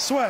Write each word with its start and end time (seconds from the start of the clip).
Soit. 0.00 0.28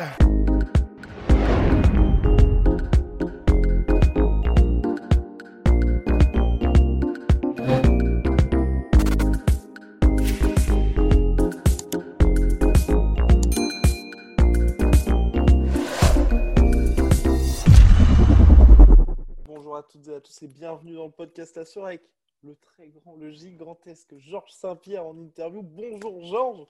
Bonjour 19.45 19.77
à 19.77 19.83
toutes 19.83 20.05
et 20.05 20.13
à 20.13 20.19
tous 20.19 20.43
et 20.43 20.47
bienvenue 20.49 20.95
dans 20.95 21.05
le 21.05 21.11
podcast 21.11 21.55
La 21.55 21.85
avec 21.85 22.01
le 22.43 22.57
très 22.57 22.89
grand, 22.89 23.15
le 23.15 23.31
gigantesque 23.31 24.17
Georges 24.17 24.51
Saint-Pierre 24.51 25.05
en 25.05 25.17
interview. 25.17 25.61
Bonjour 25.61 26.21
Georges. 26.25 26.67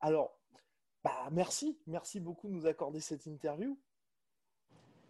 Alors, 0.00 0.37
bah, 1.08 1.28
merci, 1.32 1.78
merci 1.86 2.20
beaucoup 2.20 2.48
de 2.48 2.52
nous 2.52 2.66
accorder 2.66 3.00
cette 3.00 3.24
interview. 3.24 3.78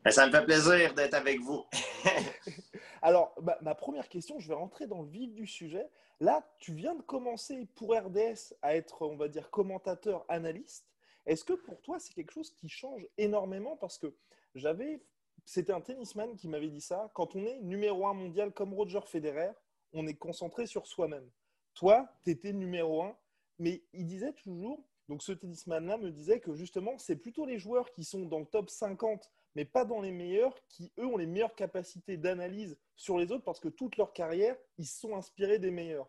Ben, 0.05 0.13
ça 0.13 0.29
me 0.29 0.31
fait 0.31 0.45
plaisir 0.45 0.95
d'être 0.95 1.15
avec 1.15 1.41
vous. 1.41 1.65
Alors, 3.03 3.35
bah, 3.41 3.59
ma 3.63 3.75
première 3.75 4.09
question, 4.09 4.39
je 4.39 4.47
vais 4.47 4.55
rentrer 4.55 4.87
dans 4.87 5.03
le 5.03 5.09
vif 5.09 5.35
du 5.35 5.47
sujet. 5.47 5.91
Là, 6.21 6.49
tu 6.59 6.73
viens 6.73 6.95
de 6.95 7.03
commencer 7.03 7.67
pour 7.75 7.97
RDS 7.97 8.55
à 8.63 8.77
être, 8.77 9.03
on 9.03 9.17
va 9.17 9.27
dire, 9.27 9.51
commentateur, 9.51 10.25
analyste. 10.29 10.89
Est-ce 11.27 11.45
que 11.45 11.55
pour 11.55 11.81
toi, 11.83 11.99
c'est 11.99 12.15
quelque 12.15 12.33
chose 12.33 12.53
qui 12.53 12.69
change 12.69 13.05
énormément? 13.17 13.77
Parce 13.77 13.99
que 13.99 14.15
j'avais, 14.55 15.03
c'était 15.45 15.73
un 15.73 15.81
tennisman 15.81 16.37
qui 16.37 16.47
m'avait 16.47 16.69
dit 16.69 16.81
ça. 16.81 17.11
Quand 17.15 17.35
on 17.35 17.45
est 17.45 17.59
numéro 17.59 18.07
un 18.07 18.15
mondial 18.15 18.53
comme 18.53 18.73
Roger 18.73 19.01
Federer, 19.05 19.51
on 19.93 20.07
est 20.07 20.15
concentré 20.15 20.67
sur 20.67 20.87
soi-même. 20.87 21.29
Toi, 21.75 22.09
tu 22.25 22.31
étais 22.31 22.53
numéro 22.53 23.03
un, 23.03 23.17
mais 23.59 23.83
il 23.93 24.07
disait 24.07 24.33
toujours, 24.33 24.88
donc 25.09 25.23
ce 25.23 25.33
tennisman-là 25.33 25.97
me 25.97 26.11
disait 26.11 26.39
que 26.39 26.55
justement, 26.55 26.99
c'est 26.99 27.17
plutôt 27.17 27.47
les 27.47 27.59
joueurs 27.59 27.91
qui 27.91 28.05
sont 28.05 28.27
dans 28.27 28.41
le 28.41 28.45
top 28.45 28.69
50, 28.69 29.31
mais 29.55 29.65
pas 29.65 29.85
dans 29.85 30.03
les 30.03 30.13
meilleurs, 30.13 30.55
qui 30.69 30.93
eux 30.99 31.07
ont 31.07 31.17
les 31.17 31.27
meilleures 31.27 31.55
capacités 31.55 32.19
d'analyse 32.19 32.77
sur 32.95 33.19
les 33.19 33.33
autres 33.33 33.45
parce 33.45 33.59
que 33.59 33.69
toute 33.69 33.97
leur 33.97 34.13
carrière, 34.13 34.57
ils 34.77 34.87
sont 34.87 35.17
inspirés 35.17 35.59
des 35.59 35.71
meilleurs. 35.71 36.09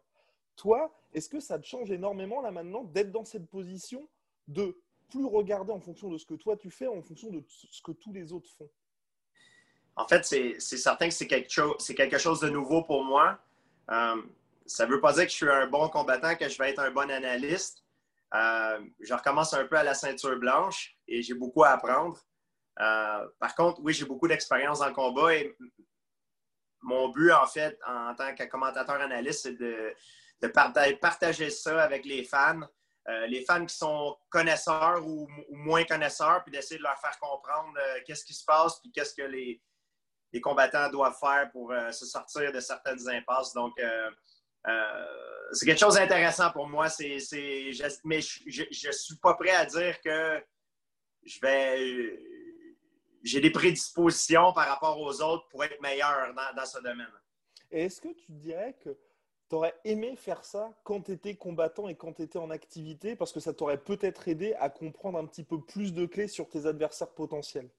Toi, 0.58 0.94
est-ce 1.14 1.30
que 1.30 1.40
ça 1.40 1.58
te 1.58 1.66
change 1.66 1.90
énormément 1.92 2.42
là 2.42 2.52
maintenant 2.52 2.84
d'être 2.84 3.12
dans 3.12 3.24
cette 3.24 3.48
position 3.50 4.08
de 4.50 4.78
plus 5.10 5.26
regarder 5.26 5.72
en 5.72 5.80
fonction 5.80 6.10
de 6.10 6.18
ce 6.18 6.26
que 6.26 6.34
toi 6.34 6.58
tu 6.58 6.70
fais, 6.70 6.88
en 6.88 7.02
fonction 7.02 7.30
de 7.32 7.42
ce 7.48 7.82
que 7.82 7.94
tous 7.94 8.12
les 8.12 8.34
autres 8.34 8.50
font? 8.52 8.70
En 9.96 10.08
fait, 10.08 10.26
c'est 10.26 10.60
certain 10.60 11.08
que 11.08 11.14
c'est 11.14 11.28
quelque, 11.28 11.52
chose, 11.52 11.76
quelque 11.96 12.18
chose 12.18 12.42
de 12.42 12.50
nouveau 12.50 12.84
pour 12.84 13.04
moi. 13.04 13.40
Euh, 13.90 14.22
ça 14.66 14.86
ne 14.86 14.92
veut 14.92 15.02
pas 15.02 15.14
dire 15.14 15.24
que 15.24 15.32
je 15.32 15.36
suis 15.36 15.50
un 15.50 15.68
bon 15.68 15.88
combattant, 15.90 16.36
que 16.36 16.48
je 16.48 16.58
vais 16.58 16.70
être 16.70 16.80
un 16.80 16.92
bon 16.92 17.10
analyste. 17.10 17.84
Euh, 18.36 18.80
je 19.00 19.14
recommence 19.14 19.54
un 19.54 19.66
peu 19.66 19.76
à 19.76 19.84
la 19.84 19.94
ceinture 19.94 20.38
blanche 20.38 20.96
et 21.08 21.22
j'ai 21.22 21.34
beaucoup 21.34 21.64
à 21.64 21.70
apprendre. 21.70 22.20
Euh, 22.80 23.28
par 23.40 23.56
contre, 23.56 23.82
oui, 23.82 23.94
j'ai 23.94 24.06
beaucoup 24.06 24.28
d'expérience 24.28 24.80
dans 24.80 24.88
le 24.88 24.94
combat 24.94 25.34
et 25.34 25.56
mon 26.82 27.10
but, 27.10 27.32
en 27.32 27.46
fait, 27.46 27.78
en 27.86 28.14
tant 28.16 28.34
que 28.36 28.44
commentateur 28.46 29.02
analyste, 29.02 29.42
c'est 29.44 29.58
de, 29.58 29.96
partager 31.02 31.50
ça 31.50 31.84
avec 31.84 32.06
les 32.06 32.24
fans, 32.24 32.62
euh, 33.10 33.28
les 33.28 33.44
fans 33.44 33.66
qui 33.66 33.76
sont 33.76 34.18
connaisseurs 34.30 35.06
ou, 35.06 35.28
moins 35.50 35.84
connaisseurs, 35.84 36.44
puis 36.44 36.52
d'essayer 36.52 36.78
de 36.78 36.84
leur 36.84 36.98
faire 37.00 37.20
comprendre 37.20 37.78
qu'est-ce 38.06 38.24
qui 38.24 38.34
se 38.34 38.46
passe, 38.46 38.80
puis 38.80 38.92
qu'est-ce 38.92 39.14
que 39.14 39.24
les, 39.24 39.62
les, 40.32 40.40
combattants 40.40 40.90
doivent 40.90 41.18
faire 41.20 41.52
pour 41.52 41.74
se 41.92 42.06
sortir 42.06 42.54
de 42.54 42.60
certaines 42.62 43.10
impasses. 43.10 43.54
Donc, 43.54 43.74
c'est 45.52 45.66
quelque 45.66 45.80
chose 45.80 45.96
d'intéressant 45.96 46.52
pour 46.52 46.68
moi. 46.68 46.90
C'est, 46.90 47.18
mais 48.04 48.22
je 48.22 48.88
ne 48.88 48.92
suis 48.92 49.16
pas 49.16 49.34
prêt 49.34 49.52
à 49.52 49.66
dire 49.66 50.00
que 50.02 50.44
je 51.24 51.40
vais. 51.42 52.20
J'ai 53.22 53.42
des 53.42 53.52
prédispositions 53.52 54.54
par 54.54 54.68
rapport 54.68 55.00
aux 55.00 55.22
autres 55.22 55.48
pour 55.50 55.64
être 55.64 55.82
meilleur 55.82 56.34
dans, 56.56 56.66
ce 56.66 56.80
domaine. 56.80 57.12
est-ce 57.70 58.00
que 58.00 58.14
tu 58.14 58.32
dirais 58.32 58.78
que 58.82 58.98
tu 59.50 59.56
aurais 59.56 59.76
aimé 59.84 60.16
faire 60.16 60.46
ça 60.46 60.72
quand 60.84 61.02
tu 61.02 61.12
étais 61.12 61.36
combattant 61.36 61.90
et 61.90 61.96
quand 61.96 62.14
tu 62.14 62.22
étais 62.22 62.40
en 62.40 62.50
activité? 62.50 63.18
Parce 63.18 63.34
que 63.34 63.42
ça 63.42 63.54
t'aurait 63.54 63.82
peut-être 63.82 64.30
aidé 64.30 64.54
à 64.54 64.70
comprendre 64.70 65.18
un 65.18 65.26
petit 65.26 65.44
peu 65.44 65.60
plus 65.60 65.94
de 65.94 66.06
clés 66.06 66.30
sur 66.30 66.48
tes 66.48 66.66
adversaires 66.66 67.10
potentiels? 67.10 67.70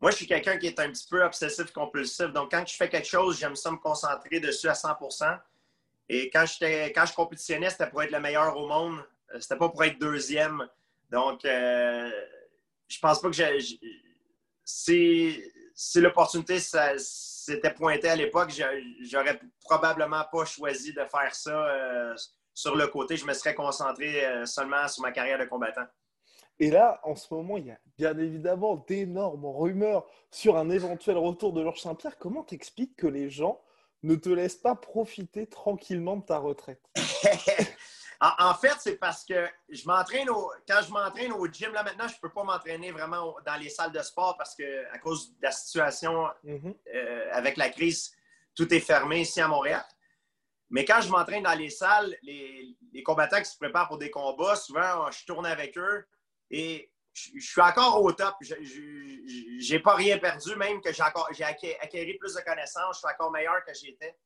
Moi, 0.00 0.12
je 0.12 0.16
suis 0.16 0.26
quelqu'un 0.26 0.58
qui 0.58 0.66
est 0.68 0.78
un 0.78 0.90
petit 0.90 1.06
peu 1.08 1.22
obsessif-compulsif. 1.22 2.32
Donc, 2.32 2.52
quand 2.52 2.64
je 2.66 2.74
fais 2.76 2.88
quelque 2.88 3.08
chose, 3.08 3.38
j'aime 3.38 3.56
ça 3.56 3.70
me 3.72 3.78
concentrer 3.78 4.38
dessus 4.38 4.68
à 4.68 4.74
100% 4.74 5.38
Et 6.08 6.30
quand, 6.30 6.44
quand 6.60 7.06
je 7.06 7.14
compétitionnais, 7.14 7.70
c'était 7.70 7.88
pour 7.88 8.02
être 8.02 8.12
le 8.12 8.20
meilleur 8.20 8.56
au 8.56 8.68
monde. 8.68 9.04
Euh, 9.34 9.40
c'était 9.40 9.56
pas 9.56 9.68
pour 9.68 9.82
être 9.82 9.98
deuxième. 9.98 10.66
Donc, 11.10 11.44
euh, 11.44 12.10
je 12.86 12.98
pense 13.00 13.20
pas 13.20 13.30
que. 13.30 13.58
Si, 14.64 15.42
l'opportunité 15.96 16.58
s'était 16.60 17.72
pointée 17.72 18.10
à 18.10 18.16
l'époque, 18.16 18.52
j'aurais 19.00 19.40
probablement 19.62 20.24
pas 20.30 20.44
choisi 20.44 20.92
de 20.92 21.04
faire 21.04 21.34
ça 21.34 21.50
euh, 21.50 22.14
sur 22.52 22.76
le 22.76 22.86
côté. 22.88 23.16
Je 23.16 23.24
me 23.24 23.32
serais 23.32 23.54
concentré 23.54 24.26
seulement 24.44 24.86
sur 24.88 25.02
ma 25.02 25.12
carrière 25.12 25.38
de 25.38 25.44
combattant. 25.44 25.86
Et 26.60 26.70
là, 26.70 27.00
en 27.04 27.14
ce 27.14 27.32
moment, 27.32 27.56
il 27.56 27.66
y 27.66 27.70
a 27.70 27.78
bien 27.96 28.18
évidemment 28.18 28.84
d'énormes 28.88 29.46
rumeurs 29.46 30.06
sur 30.30 30.56
un 30.56 30.70
éventuel 30.70 31.16
retour 31.16 31.52
de 31.52 31.62
Georges 31.62 31.80
Saint-Pierre. 31.80 32.18
Comment 32.18 32.42
t'expliques 32.42 32.96
que 32.96 33.06
les 33.06 33.30
gens 33.30 33.62
ne 34.02 34.16
te 34.16 34.28
laissent 34.28 34.56
pas 34.56 34.74
profiter 34.74 35.46
tranquillement 35.46 36.16
de 36.16 36.24
ta 36.24 36.38
retraite? 36.38 36.82
en 38.20 38.54
fait, 38.54 38.74
c'est 38.80 38.96
parce 38.96 39.24
que 39.24 39.46
je 39.68 39.86
m'entraîne 39.86 40.28
au... 40.30 40.50
quand 40.66 40.80
je 40.84 40.90
m'entraîne 40.90 41.32
au 41.32 41.46
gym, 41.46 41.72
là 41.72 41.84
maintenant, 41.84 42.08
je 42.08 42.14
ne 42.14 42.20
peux 42.20 42.32
pas 42.32 42.42
m'entraîner 42.42 42.90
vraiment 42.90 43.36
dans 43.46 43.56
les 43.56 43.68
salles 43.68 43.92
de 43.92 44.02
sport 44.02 44.36
parce 44.36 44.56
que 44.56 44.92
à 44.92 44.98
cause 44.98 45.30
de 45.30 45.42
la 45.42 45.52
situation 45.52 46.26
mm-hmm. 46.44 46.76
euh, 46.94 47.28
avec 47.32 47.56
la 47.56 47.70
crise, 47.70 48.12
tout 48.56 48.72
est 48.74 48.80
fermé 48.80 49.20
ici 49.20 49.40
à 49.40 49.46
Montréal. 49.46 49.84
Mais 50.70 50.84
quand 50.84 51.00
je 51.00 51.08
m'entraîne 51.08 51.44
dans 51.44 51.56
les 51.56 51.70
salles, 51.70 52.16
les, 52.22 52.76
les 52.92 53.02
combattants 53.04 53.38
qui 53.38 53.50
se 53.50 53.56
préparent 53.56 53.88
pour 53.88 53.98
des 53.98 54.10
combats, 54.10 54.56
souvent, 54.56 55.08
je 55.10 55.24
tourne 55.24 55.46
avec 55.46 55.78
eux 55.78 56.04
et 56.50 56.90
je 57.12 57.40
suis 57.40 57.60
encore 57.60 58.02
au 58.02 58.12
top. 58.12 58.34
Je 58.40 59.72
n'ai 59.72 59.80
pas 59.80 59.94
rien 59.94 60.18
perdu, 60.18 60.54
même 60.56 60.80
que 60.80 60.92
j'ai 60.92 61.02
acquis 61.02 62.14
plus 62.18 62.34
de 62.34 62.40
connaissances. 62.40 62.96
Je 62.96 62.98
suis 62.98 63.08
encore 63.12 63.30
meilleur 63.30 63.64
que 63.66 63.74
j'étais. 63.74 64.16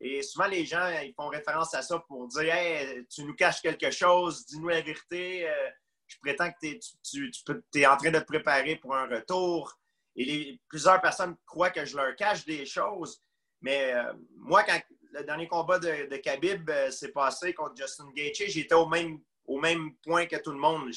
Et 0.00 0.22
souvent, 0.22 0.46
les 0.46 0.66
gens 0.66 0.88
ils 1.02 1.14
font 1.14 1.28
référence 1.28 1.72
à 1.74 1.82
ça 1.82 1.98
pour 2.00 2.28
dire 2.28 2.54
Hey, 2.54 3.06
tu 3.06 3.24
nous 3.24 3.34
caches 3.34 3.62
quelque 3.62 3.90
chose, 3.90 4.44
dis-nous 4.46 4.68
la 4.68 4.82
vérité. 4.82 5.48
Euh, 5.48 5.70
je 6.06 6.18
prétends 6.20 6.50
que 6.50 6.78
tu, 7.02 7.32
es 7.74 7.86
en 7.86 7.96
train 7.96 8.10
de 8.10 8.18
te 8.18 8.24
préparer 8.24 8.76
pour 8.76 8.94
un 8.94 9.06
retour. 9.06 9.72
Et 10.16 10.60
plusieurs 10.68 11.00
personnes 11.00 11.36
croient 11.46 11.70
que 11.70 11.84
je 11.84 11.96
leur 11.96 12.14
cache 12.16 12.44
des 12.44 12.66
choses. 12.66 13.22
Mais 13.62 13.94
euh, 13.94 14.12
moi, 14.36 14.62
quand 14.64 14.78
le 15.12 15.24
dernier 15.24 15.48
combat 15.48 15.78
de, 15.78 16.08
de 16.08 16.16
Khabib 16.18 16.68
euh, 16.68 16.90
s'est 16.90 17.12
passé 17.12 17.54
contre 17.54 17.76
Justin 17.76 18.10
Gaethje, 18.14 18.48
j'étais 18.48 18.74
au 18.74 18.86
même 18.86 19.20
au 19.46 19.58
même 19.60 19.94
point 20.02 20.26
que 20.26 20.36
tout 20.36 20.52
le 20.52 20.58
monde. 20.58 20.90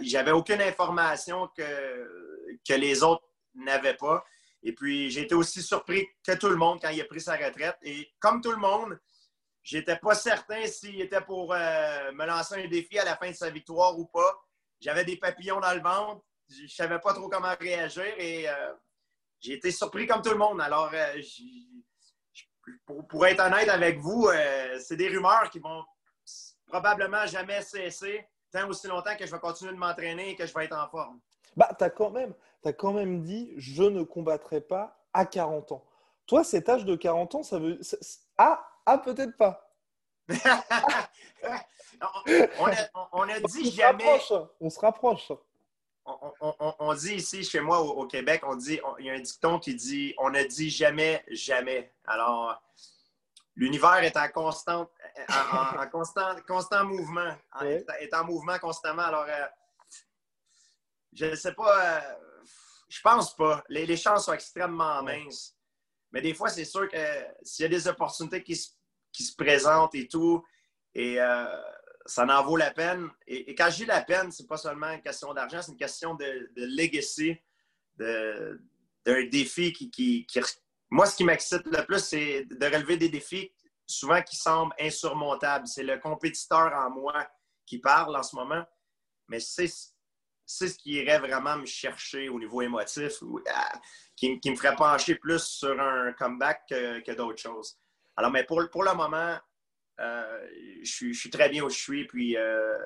J'avais 0.00 0.32
aucune 0.32 0.62
information 0.62 1.48
que, 1.56 2.58
que 2.66 2.74
les 2.74 3.02
autres 3.02 3.28
n'avaient 3.54 3.96
pas. 3.96 4.24
Et 4.62 4.72
puis, 4.72 5.10
j'ai 5.10 5.22
été 5.22 5.34
aussi 5.34 5.62
surpris 5.62 6.08
que 6.26 6.32
tout 6.32 6.48
le 6.48 6.56
monde 6.56 6.80
quand 6.80 6.88
il 6.88 7.00
a 7.00 7.04
pris 7.04 7.20
sa 7.20 7.36
retraite. 7.36 7.76
Et 7.82 8.10
comme 8.18 8.40
tout 8.40 8.50
le 8.50 8.56
monde, 8.56 8.98
j'étais 9.62 9.96
pas 9.96 10.14
certain 10.14 10.66
s'il 10.66 11.00
était 11.02 11.20
pour 11.20 11.52
euh, 11.52 12.12
me 12.12 12.24
lancer 12.24 12.54
un 12.64 12.68
défi 12.68 12.98
à 12.98 13.04
la 13.04 13.16
fin 13.16 13.30
de 13.30 13.36
sa 13.36 13.50
victoire 13.50 13.98
ou 13.98 14.06
pas. 14.06 14.42
J'avais 14.80 15.04
des 15.04 15.18
papillons 15.18 15.60
dans 15.60 15.74
le 15.74 15.82
ventre. 15.82 16.22
Je 16.48 16.66
savais 16.66 16.98
pas 16.98 17.12
trop 17.12 17.28
comment 17.28 17.54
réagir 17.60 18.06
et 18.18 18.48
euh, 18.48 18.72
j'ai 19.40 19.54
été 19.54 19.70
surpris 19.70 20.06
comme 20.06 20.22
tout 20.22 20.30
le 20.30 20.38
monde. 20.38 20.60
Alors, 20.62 20.90
euh, 20.94 21.20
pour, 22.86 23.06
pour, 23.06 23.26
être 23.26 23.40
honnête 23.40 23.68
avec 23.68 23.98
vous, 23.98 24.28
c'est 24.78 24.96
des 24.96 25.08
rumeurs 25.08 25.50
qui 25.50 25.58
vont 25.58 25.84
probablement 26.66 27.26
jamais 27.26 27.62
cesser 27.62 28.26
tant 28.52 28.68
aussi 28.68 28.86
longtemps 28.86 29.16
que 29.16 29.26
je 29.26 29.32
vais 29.32 29.38
continuer 29.38 29.72
de 29.72 29.78
m'entraîner 29.78 30.30
et 30.30 30.36
que 30.36 30.46
je 30.46 30.54
vais 30.54 30.64
être 30.66 30.76
en 30.76 30.88
forme. 30.88 31.18
Bah, 31.56 31.70
tu 31.76 31.84
as, 31.84 31.90
quand 31.90 32.10
même, 32.10 32.34
as 32.64 32.72
quand 32.72 32.92
même 32.92 33.22
dit 33.22 33.52
je 33.56 33.82
ne 33.82 34.02
combattrai 34.02 34.60
pas 34.60 34.98
à 35.12 35.26
40 35.26 35.72
ans. 35.72 35.84
Toi, 36.26 36.44
cet 36.44 36.68
âge 36.68 36.84
de 36.84 36.96
40 36.96 37.34
ans, 37.36 37.42
ça 37.42 37.58
veut. 37.58 37.80
Ah, 38.38 38.66
ah 38.86 38.98
peut-être 38.98 39.36
pas. 39.36 39.70
on, 43.12 43.28
a, 43.28 43.40
dit 43.40 43.70
jamais. 43.70 44.18
on 44.60 44.70
se 44.70 44.80
rapproche. 44.80 45.30
On, 46.06 46.94
dit 46.94 47.16
ici, 47.16 47.44
chez 47.44 47.60
moi, 47.60 47.80
au, 47.80 48.06
Québec, 48.06 48.42
on 48.46 48.56
dit, 48.56 48.80
il 48.98 49.06
y 49.06 49.10
a 49.10 49.14
un 49.14 49.20
dicton 49.20 49.58
qui 49.58 49.74
dit 49.74 50.14
on 50.18 50.30
ne 50.30 50.42
dit 50.44 50.70
jamais, 50.70 51.22
jamais. 51.28 51.92
Alors, 52.06 52.62
l'univers 53.56 54.02
est 54.02 54.16
en 54.16 54.28
constant, 54.28 54.90
en, 55.28 55.86
constant, 55.88 56.36
constant 56.46 56.84
mouvement, 56.84 57.34
est, 57.62 58.14
en 58.14 58.24
mouvement 58.24 58.58
constamment. 58.58 59.02
Alors, 59.02 59.26
euh, 59.28 59.46
je 61.12 61.26
ne 61.26 61.34
sais 61.36 61.54
pas, 61.54 61.96
euh, 61.96 62.14
je 62.88 63.00
pense 63.00 63.36
pas. 63.36 63.64
Les, 63.68 63.96
chances 63.96 64.26
sont 64.26 64.32
extrêmement 64.32 65.02
minces. 65.02 65.56
Mais 66.12 66.20
des 66.20 66.34
fois, 66.34 66.48
c'est 66.48 66.64
sûr 66.64 66.88
que 66.88 66.96
s'il 67.42 67.64
y 67.64 67.66
a 67.66 67.68
des 67.68 67.88
opportunités 67.88 68.42
qui 68.42 68.56
se, 68.56 69.36
présentent 69.36 69.94
et 69.94 70.08
tout, 70.08 70.44
et 70.94 71.20
euh, 71.20 71.46
ça 72.06 72.24
en 72.24 72.44
vaut 72.44 72.56
la 72.56 72.70
peine. 72.70 73.08
Et, 73.26 73.54
quand 73.54 73.70
je 73.70 73.78
dis 73.78 73.84
la 73.84 74.02
peine, 74.02 74.30
c'est 74.30 74.46
pas 74.46 74.56
seulement 74.56 74.92
une 74.92 75.02
question 75.02 75.32
d'argent, 75.34 75.62
c'est 75.62 75.72
une 75.72 75.78
question 75.78 76.14
de, 76.14 76.50
de 76.56 76.64
legacy, 76.76 77.36
d'un 77.96 79.26
défi 79.30 79.72
qui, 79.72 80.26
Moi, 80.90 81.06
ce 81.06 81.16
qui 81.16 81.24
m'excite 81.24 81.66
le 81.66 81.84
plus, 81.84 81.98
c'est 81.98 82.44
de 82.44 82.66
relever 82.66 82.96
des 82.96 83.08
défis 83.08 83.52
souvent 83.86 84.22
qui 84.22 84.36
semblent 84.36 84.74
insurmontables. 84.80 85.66
C'est 85.66 85.82
le 85.82 85.98
compétiteur 85.98 86.72
en 86.72 86.90
moi 86.90 87.26
qui 87.66 87.78
parle 87.78 88.16
en 88.16 88.22
ce 88.22 88.36
moment, 88.36 88.64
mais 89.28 89.40
c'est 89.40 89.66
ce 89.66 90.74
qui 90.76 90.92
irait 90.92 91.18
vraiment 91.18 91.56
me 91.56 91.66
chercher 91.66 92.28
au 92.28 92.38
niveau 92.38 92.62
émotif, 92.62 93.22
ah, 93.52 93.80
qui, 94.16 94.38
me 94.44 94.56
ferait 94.56 94.76
pencher 94.76 95.16
plus 95.16 95.42
sur 95.42 95.78
un 95.80 96.12
comeback 96.12 96.62
que, 96.68 97.14
d'autres 97.14 97.40
choses. 97.40 97.78
Alors, 98.16 98.30
mais 98.30 98.44
pour, 98.44 98.62
pour 98.70 98.84
le 98.84 98.94
moment, 98.94 99.36
euh, 100.00 100.48
je, 100.82 101.12
suis 101.12 101.30
très 101.30 101.48
bien 101.48 101.64
où 101.64 101.70
je 101.70 101.78
suis, 101.78 102.06
puis 102.06 102.36
euh, 102.36 102.78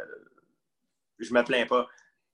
je 1.18 1.32
me 1.32 1.42
plains 1.42 1.66
pas. 1.66 1.86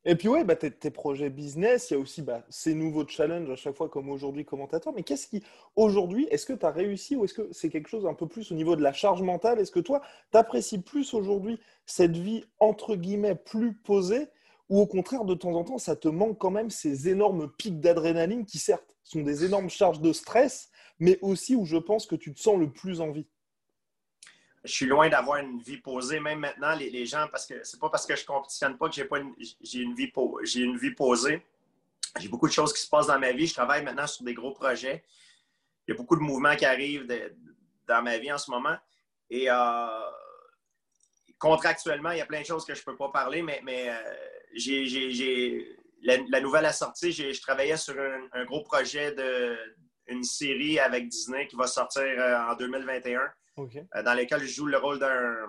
Et 0.07 0.17
puis, 0.17 0.29
ouais, 0.29 0.45
bah, 0.45 0.55
tes, 0.55 0.91
projets 0.91 1.31
business, 1.31 1.91
il 1.91 1.95
y 1.95 1.97
a 1.97 2.01
aussi 2.01 2.21
bah, 2.21 2.45
ces 2.51 2.75
nouveaux 2.75 3.07
challenges 3.07 3.51
à 3.51 3.57
chaque 3.57 3.75
fois, 3.75 3.89
comme 3.89 4.11
aujourd'hui, 4.11 4.45
commentateur. 4.45 4.93
Mais 4.95 5.03
qu'est-ce 5.03 5.27
qui, 5.27 5.43
aujourd'hui, 5.77 6.27
est-ce 6.31 6.45
que 6.45 6.53
tu 6.53 6.67
as 6.67 6.71
réussi 6.71 7.17
ou 7.17 7.25
est-ce 7.25 7.33
que 7.33 7.49
c'est 7.53 7.71
quelque 7.71 7.89
chose 7.89 8.07
un 8.07 8.13
peu 8.13 8.29
plus 8.29 8.53
au 8.53 8.55
niveau 8.55 8.77
de 8.77 8.83
la 8.83 8.93
charge 8.93 9.23
mentale? 9.23 9.61
Est-ce 9.61 9.73
que 9.73 9.81
toi, 9.81 10.03
tu 10.31 10.37
apprécies 10.37 10.83
plus 10.83 11.15
aujourd'hui 11.15 11.59
cette 11.87 12.17
vie, 12.17 12.45
entre 12.61 12.97
guillemets, 12.97 13.35
plus 13.35 13.75
posée 13.75 14.29
ou 14.71 14.81
au 14.81 14.87
contraire, 14.87 15.25
de 15.25 15.35
temps 15.35 15.55
en 15.55 15.65
temps, 15.65 15.79
ça 15.79 15.95
te 15.95 16.09
manque 16.09 16.39
quand 16.39 16.51
même 16.51 16.71
ces 16.71 17.09
énormes 17.09 17.51
pics 17.59 17.81
d'adrénaline 17.81 18.47
qui, 18.47 18.59
certes, 18.59 18.97
sont 19.03 19.21
des 19.21 19.45
énormes 19.45 19.69
charges 19.69 20.01
de 20.01 20.13
stress, 20.13 20.71
mais 20.99 21.19
aussi 21.21 21.55
où 21.55 21.67
je 21.67 21.77
pense 21.77 22.07
que 22.07 22.17
tu 22.17 22.33
te 22.33 22.41
sens 22.41 22.59
le 22.59 22.71
plus 22.71 23.01
en 23.01 23.11
vie? 23.11 23.27
Je 24.65 24.73
suis 24.73 24.87
loin 24.87 25.09
d'avoir 25.11 25.39
une 25.39 25.61
vie 25.61 25.77
posée, 25.77 26.21
même 26.21 26.39
maintenant, 26.39 26.75
les, 26.75 27.07
gens, 27.07 27.29
parce 27.31 27.47
que 27.47 27.63
c'est 27.63 27.79
pas 27.79 27.91
parce 27.91 28.07
que 28.07 28.17
je 28.17 28.25
compétitionne 28.25 28.79
pas 28.79 28.89
que 28.89 28.95
j'ai 28.95 29.05
pas 29.05 29.19
une, 29.19 29.35
j'ai 29.61 29.81
une 29.81 29.95
vie 29.95 30.11
une 30.57 30.79
vie 30.79 30.93
posée. 30.93 31.45
J'ai 32.19 32.29
beaucoup 32.29 32.49
de 32.49 32.53
choses 32.53 32.73
qui 32.73 32.81
se 32.81 32.89
passent 32.89 33.09
dans 33.09 33.19
ma 33.19 33.33
vie. 33.33 33.47
Je 33.47 33.55
travaille 33.55 33.85
maintenant 33.85 34.07
sur 34.07 34.25
des 34.25 34.33
gros 34.33 34.53
projets. 34.53 35.05
Il 35.87 35.91
y 35.91 35.95
a 35.95 35.97
beaucoup 35.97 36.17
de 36.17 36.23
mouvements 36.23 36.57
qui 36.57 36.65
arrivent 36.65 37.07
dans 37.87 38.03
ma 38.03 38.17
vie 38.17 38.33
en 38.33 38.39
ce 38.39 38.51
moment. 38.51 38.77
Et 39.29 39.51
euh, 39.51 40.11
contractuellement, 41.39 42.13
il 42.13 42.19
y 42.19 42.23
a 42.23 42.27
plein 42.27 42.41
de 42.41 42.47
choses 42.47 42.65
que 42.65 42.75
je 42.75 42.83
peux 42.83 42.97
pas 42.97 43.11
parler, 43.11 43.43
mais, 43.43 43.61
mais 43.65 43.91
euh, 43.91 43.97
j'ai, 44.55 45.77
la, 46.03 46.41
nouvelle 46.41 46.65
assortie, 46.65 47.13
je 47.13 47.39
travaillais 47.43 47.77
sur 47.77 47.97
un, 48.33 48.45
gros 48.45 48.63
projet 48.63 49.13
de 49.13 49.59
une 50.07 50.23
série 50.23 50.79
avec 50.79 51.09
Disney 51.09 51.47
qui 51.47 51.57
va 51.57 51.67
sortir 51.67 52.03
euh, 52.03 52.39
en 52.39 52.55
2021 52.57 53.21
euh, 53.59 54.03
dans 54.03 54.15
lesquels 54.15 54.41
je 54.41 54.55
joue 54.55 54.67
le 54.67 54.79
rôle 54.79 54.99
d'un 54.99 55.49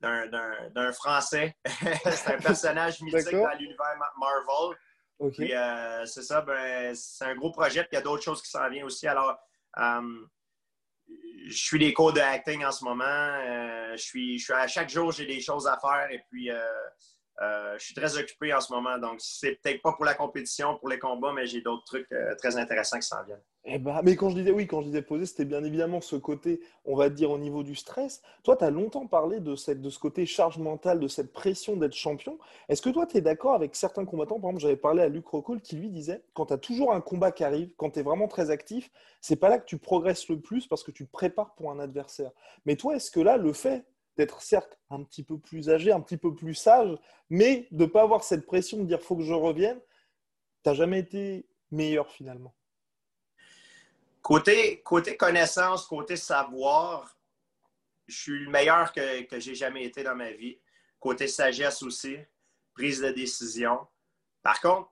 d'un 0.00 0.92
Français. 0.92 1.56
c'est 1.64 2.34
un 2.34 2.38
personnage 2.38 3.00
mythique 3.02 3.32
dans 3.32 3.56
l'univers 3.56 3.96
Marvel. 4.18 4.76
Euh, 5.20 6.04
c'est 6.06 6.22
ça, 6.22 6.40
ben, 6.40 6.92
c'est 6.96 7.24
un 7.24 7.36
gros 7.36 7.52
projet, 7.52 7.82
puis 7.82 7.90
il 7.92 7.94
y 7.94 7.98
a 7.98 8.02
d'autres 8.02 8.24
choses 8.24 8.42
qui 8.42 8.50
s'en 8.50 8.68
viennent 8.68 8.84
aussi. 8.84 9.06
Alors, 9.06 9.38
euh, 9.78 10.26
je 11.46 11.56
suis 11.56 11.78
des 11.78 11.92
cours 11.92 12.12
de 12.12 12.18
acting 12.18 12.64
en 12.64 12.72
ce 12.72 12.84
moment. 12.84 13.04
je, 13.92 14.02
suis, 14.02 14.38
je 14.38 14.44
suis 14.44 14.52
à 14.52 14.66
chaque 14.66 14.88
jour, 14.88 15.12
j'ai 15.12 15.26
des 15.26 15.40
choses 15.40 15.68
à 15.68 15.78
faire 15.78 16.08
et 16.10 16.24
puis 16.28 16.50
je 17.78 17.84
suis 17.84 17.94
très 17.94 18.16
occupé 18.16 18.54
en 18.54 18.60
ce 18.60 18.72
moment. 18.72 18.98
Donc, 18.98 19.16
c'est 19.18 19.60
peut-être 19.62 19.82
pas 19.82 19.92
pour 19.92 20.04
la 20.04 20.14
compétition, 20.14 20.78
pour 20.78 20.88
les 20.88 20.98
combats, 20.98 21.32
mais 21.32 21.46
j'ai 21.46 21.60
d'autres 21.60 21.84
trucs 21.84 22.08
très 22.38 22.56
intéressants 22.56 22.98
qui 22.98 23.08
s'en 23.08 23.22
viennent. 23.24 23.42
Eh 23.64 23.78
ben, 23.78 24.00
mais 24.02 24.16
quand 24.16 24.28
je 24.30 24.34
disais 24.34 24.50
oui, 24.50 24.66
quand 24.66 24.80
je 24.80 24.86
disais 24.86 25.02
poser, 25.02 25.24
c'était 25.24 25.44
bien 25.44 25.62
évidemment 25.62 26.00
ce 26.00 26.16
côté, 26.16 26.60
on 26.84 26.96
va 26.96 27.08
dire, 27.08 27.30
au 27.30 27.38
niveau 27.38 27.62
du 27.62 27.76
stress. 27.76 28.20
Toi, 28.42 28.56
tu 28.56 28.64
as 28.64 28.70
longtemps 28.70 29.06
parlé 29.06 29.38
de, 29.38 29.54
cette, 29.54 29.80
de 29.80 29.88
ce 29.88 30.00
côté 30.00 30.26
charge 30.26 30.58
mentale, 30.58 30.98
de 30.98 31.06
cette 31.06 31.32
pression 31.32 31.76
d'être 31.76 31.94
champion. 31.94 32.38
Est-ce 32.68 32.82
que 32.82 32.90
toi, 32.90 33.06
tu 33.06 33.18
es 33.18 33.20
d'accord 33.20 33.54
avec 33.54 33.76
certains 33.76 34.04
combattants? 34.04 34.40
Par 34.40 34.50
exemple, 34.50 34.62
j'avais 34.62 34.76
parlé 34.76 35.02
à 35.02 35.08
Luc 35.08 35.26
Rockall 35.28 35.60
qui 35.60 35.76
lui 35.76 35.90
disait 35.90 36.24
quand 36.34 36.46
tu 36.46 36.54
as 36.54 36.58
toujours 36.58 36.92
un 36.92 37.00
combat 37.00 37.30
qui 37.30 37.44
arrive, 37.44 37.70
quand 37.76 37.90
tu 37.90 38.00
es 38.00 38.02
vraiment 38.02 38.26
très 38.26 38.50
actif, 38.50 38.90
c'est 39.20 39.36
pas 39.36 39.48
là 39.48 39.58
que 39.58 39.66
tu 39.66 39.78
progresses 39.78 40.28
le 40.28 40.40
plus 40.40 40.66
parce 40.66 40.82
que 40.82 40.90
tu 40.90 41.06
te 41.06 41.12
prépares 41.12 41.54
pour 41.54 41.70
un 41.70 41.78
adversaire. 41.78 42.32
Mais 42.66 42.74
toi, 42.74 42.96
est-ce 42.96 43.12
que 43.12 43.20
là, 43.20 43.36
le 43.36 43.52
fait 43.52 43.84
d'être 44.16 44.42
certes 44.42 44.78
un 44.90 45.02
petit 45.02 45.22
peu 45.22 45.38
plus 45.38 45.70
âgé, 45.70 45.92
un 45.92 46.00
petit 46.00 46.16
peu 46.16 46.34
plus 46.34 46.54
sage, 46.54 46.96
mais 47.30 47.66
de 47.70 47.84
ne 47.84 47.88
pas 47.88 48.02
avoir 48.02 48.24
cette 48.24 48.46
pression 48.46 48.78
de 48.78 48.84
dire 48.84 49.00
faut 49.00 49.16
que 49.16 49.22
je 49.22 49.32
revienne, 49.32 49.80
tu 50.62 50.68
n'as 50.68 50.74
jamais 50.74 51.00
été 51.00 51.46
meilleur 51.70 52.10
finalement 52.10 52.54
Côté, 54.20 54.82
côté 54.82 55.16
connaissance, 55.16 55.86
côté 55.86 56.16
savoir, 56.16 57.16
je 58.06 58.16
suis 58.16 58.38
le 58.44 58.50
meilleur 58.50 58.92
que, 58.92 59.22
que 59.22 59.40
j'ai 59.40 59.54
jamais 59.54 59.84
été 59.84 60.04
dans 60.04 60.14
ma 60.14 60.30
vie. 60.30 60.58
Côté 61.00 61.26
sagesse 61.26 61.82
aussi, 61.82 62.16
prise 62.74 63.00
de 63.00 63.10
décision. 63.10 63.86
Par 64.42 64.60
contre, 64.60 64.90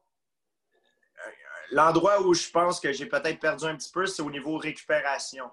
euh, 1.26 1.31
l'endroit 1.70 2.20
où 2.22 2.34
je 2.34 2.50
pense 2.50 2.81
que 2.81 2.93
j'ai 2.93 3.06
peut-être 3.06 3.38
perdu 3.38 3.67
un 3.67 3.76
petit 3.76 3.93
peu, 3.93 4.06
c'est 4.06 4.22
au 4.22 4.31
niveau 4.31 4.56
récupération. 4.56 5.49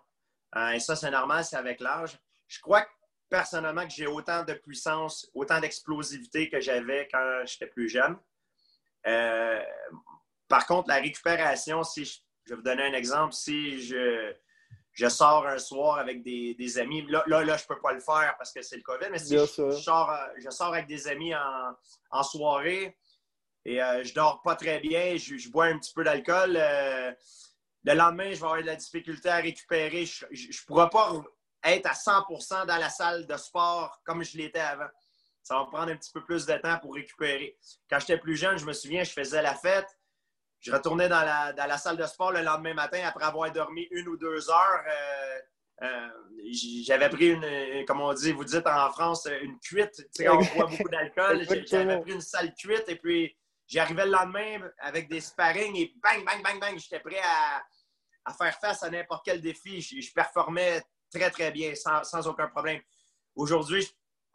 Euh, 0.55 0.69
et 0.69 0.79
ça, 0.79 0.95
c'est 0.95 1.11
normal, 1.11 1.45
c'est 1.45 1.57
avec 1.57 1.79
l'âge. 1.79 2.17
Je 2.47 2.59
crois 2.59 2.87
personnellement 3.29 3.85
que 3.85 3.93
j'ai 3.93 4.07
autant 4.07 4.43
de 4.43 4.53
puissance, 4.53 5.29
autant 5.33 5.59
d'explosivité 5.59 6.49
que 6.49 6.59
j'avais 6.59 7.07
quand 7.11 7.41
j'étais 7.45 7.67
plus 7.67 7.89
jeune. 7.89 8.17
Euh, 9.05 9.61
par 10.47 10.65
contre, 10.65 10.87
la 10.87 10.95
récupération, 10.95 11.83
si 11.83 12.05
je 12.05 12.19
je 12.47 12.53
vais 12.53 12.55
vous 12.55 12.63
donner 12.63 12.83
un 12.83 12.93
exemple. 12.93 13.33
Si 13.33 13.81
je, 13.85 14.33
je 14.93 15.07
sors 15.09 15.45
un 15.45 15.57
soir 15.57 15.99
avec 15.99 16.23
des, 16.23 16.79
amis, 16.79 17.05
là, 17.09 17.23
là, 17.27 17.43
je 17.43 17.63
ne 17.63 17.67
peux 17.67 17.79
pas 17.81 17.93
le 17.93 17.99
faire 17.99 18.35
parce 18.37 18.53
que 18.53 18.61
c'est 18.61 18.77
le 18.77 18.83
COVID, 18.83 19.07
mais 19.11 19.19
si 19.19 19.37
je, 19.37 19.45
sors, 19.45 20.17
je, 20.37 20.49
sors, 20.49 20.73
avec 20.73 20.87
des 20.87 21.07
amis 21.07 21.33
en, 22.11 22.23
soirée 22.23 22.97
et 23.65 23.83
euh, 23.83 24.03
je 24.03 24.13
dors 24.13 24.41
pas 24.43 24.55
très 24.55 24.79
bien, 24.79 25.17
je, 25.17 25.49
bois 25.49 25.65
un 25.65 25.77
petit 25.77 25.93
peu 25.93 26.03
d'alcool, 26.03 26.55
euh, 26.55 27.11
le 27.83 27.93
lendemain, 27.93 28.31
je 28.31 28.39
vais 28.39 28.43
avoir 28.43 28.61
de 28.61 28.65
la 28.65 28.75
difficulté 28.75 29.29
à 29.29 29.37
récupérer. 29.37 30.05
Je 30.05 30.25
ne 30.25 30.65
pourrai 30.65 30.89
pas 30.89 31.13
être 31.63 31.85
à 31.85 31.93
100% 31.93 32.65
dans 32.65 32.77
la 32.77 32.89
salle 32.89 33.25
de 33.25 33.37
sport 33.37 34.01
comme 34.05 34.23
je 34.23 34.37
l'étais 34.37 34.59
avant. 34.59 34.89
Ça 35.43 35.55
va 35.55 35.65
me 35.65 35.69
prendre 35.69 35.91
un 35.91 35.95
petit 35.95 36.11
peu 36.11 36.23
plus 36.23 36.45
de 36.45 36.57
temps 36.57 36.77
pour 36.79 36.95
récupérer. 36.95 37.57
Quand 37.89 37.99
j'étais 37.99 38.17
plus 38.17 38.35
jeune, 38.35 38.57
je 38.57 38.65
me 38.65 38.73
souviens, 38.73 39.03
je 39.03 39.11
faisais 39.11 39.41
la 39.41 39.55
fête 39.55 39.87
je 40.59 40.71
retournais 40.71 41.07
dans 41.07 41.21
la, 41.21 41.77
salle 41.77 41.97
de 41.97 42.05
sport 42.05 42.31
le 42.31 42.41
lendemain 42.41 42.73
matin 42.73 43.01
après 43.05 43.25
avoir 43.25 43.51
dormi 43.51 43.87
une 43.91 44.07
ou 44.07 44.17
deux 44.17 44.49
heures. 44.49 44.83
Euh, 44.87 45.39
euh, 45.83 46.09
j'avais 46.83 47.09
pris 47.09 47.29
une, 47.29 47.85
comme 47.85 48.01
on 48.01 48.13
dit, 48.13 48.31
vous 48.31 48.43
dites 48.43 48.65
en 48.65 48.91
France, 48.91 49.27
une 49.41 49.59
cuite. 49.59 50.01
on 50.21 50.37
boit 50.37 50.65
beaucoup 50.65 50.89
d'alcool. 50.89 51.45
J'avais 51.67 52.01
pris 52.01 52.13
une 52.13 52.21
sale 52.21 52.53
cuite 52.55 52.85
et 52.87 52.95
puis 52.95 53.37
j'arrivais 53.67 54.05
le 54.05 54.11
lendemain 54.11 54.69
avec 54.79 55.07
des 55.09 55.21
sparring 55.21 55.75
et 55.75 55.93
bang, 56.01 56.25
bang, 56.25 56.41
bang, 56.43 56.59
bang, 56.59 56.77
j'étais 56.77 56.99
prêt 56.99 57.21
à, 57.23 57.63
faire 58.33 58.59
face 58.59 58.83
à 58.83 58.89
n'importe 58.89 59.23
quel 59.25 59.39
défi. 59.39 59.79
Je, 59.81 60.11
performais 60.13 60.81
très, 61.11 61.31
très 61.31 61.51
bien, 61.51 61.73
sans, 61.75 62.27
aucun 62.27 62.47
problème. 62.47 62.81
Aujourd'hui, 63.35 63.83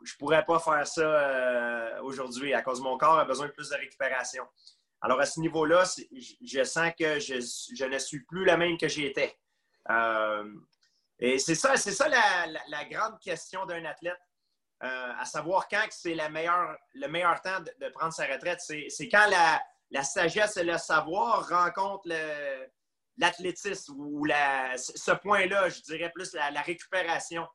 je 0.05 0.13
ne 0.15 0.19
pourrais 0.19 0.45
pas 0.45 0.59
faire 0.59 0.87
ça 0.87 1.01
euh, 1.01 2.03
aujourd'hui 2.03 2.55
à 2.55 2.63
cause 2.63 2.79
de 2.79 2.85
mon 2.85 2.99
corps 2.99 3.19
a 3.19 3.25
besoin 3.25 3.47
de 3.47 3.53
plus 3.53 3.69
de 3.69 3.77
récupération. 3.77 4.45
Alors, 5.01 5.21
à 5.21 5.27
ce 5.27 5.41
niveau-là, 5.41 5.85
je 6.45 6.65
sens 6.65 6.93
que 6.99 7.19
je, 7.19 7.85
ne 7.85 7.99
suis 7.99 8.21
plus 8.21 8.45
la 8.45 8.57
même 8.57 8.79
que 8.79 8.89
j'étais. 8.89 9.37
Euh, 9.91 10.45
et 11.19 11.39
c'est 11.39 11.57
ça, 11.57 11.77
c'est 11.77 11.93
ça 11.93 12.09
la, 12.09 12.85
grande 12.85 13.19
question 13.21 13.67
d'un 13.67 13.85
athlète, 13.85 14.19
euh, 14.83 15.13
à 15.19 15.25
savoir 15.25 15.69
quand 15.69 15.87
c'est 15.91 16.15
le 16.15 16.29
meilleur 17.09 17.43
temps 17.43 17.61
de, 17.61 17.89
prendre 17.91 18.13
sa 18.13 18.27
retraite. 18.27 18.61
C'est 18.61 19.09
quand 19.09 19.29
la, 19.29 20.03
sagesse 20.05 20.57
et 20.57 20.65
le 20.65 20.79
savoir 20.79 21.49
rencontrent 21.49 22.09
l'athlétisme 23.19 23.95
ou 23.99 24.27
ce 24.77 25.13
point-là, 25.13 25.69
je 25.69 25.81
dirais 25.83 26.11
plus 26.15 26.33
la, 26.35 26.63
récupération, 26.63 27.47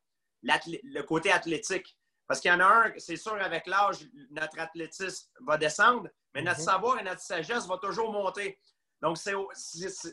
le 0.44 1.02
côté 1.02 1.32
athlétique. 1.32 1.98
Parce 2.28 2.42
qu'il 2.42 2.52
y 2.52 2.54
en 2.54 2.60
a 2.60 2.66
un, 2.66 2.94
c'est 2.98 3.16
sûr, 3.16 3.36
avec 3.42 3.66
l'âge, 3.68 4.00
notre 4.32 4.60
athlétisme 4.60 5.30
va 5.46 5.58
descendre, 5.58 6.10
mais 6.34 6.42
notre 6.42 6.60
mhm. 6.60 6.66
savoir 6.66 7.00
et 7.00 7.04
notre 7.04 7.22
sagesse 7.22 7.66
vont 7.66 7.78
toujours 7.78 8.12
monter. 8.12 8.60
Donc, 9.02 9.18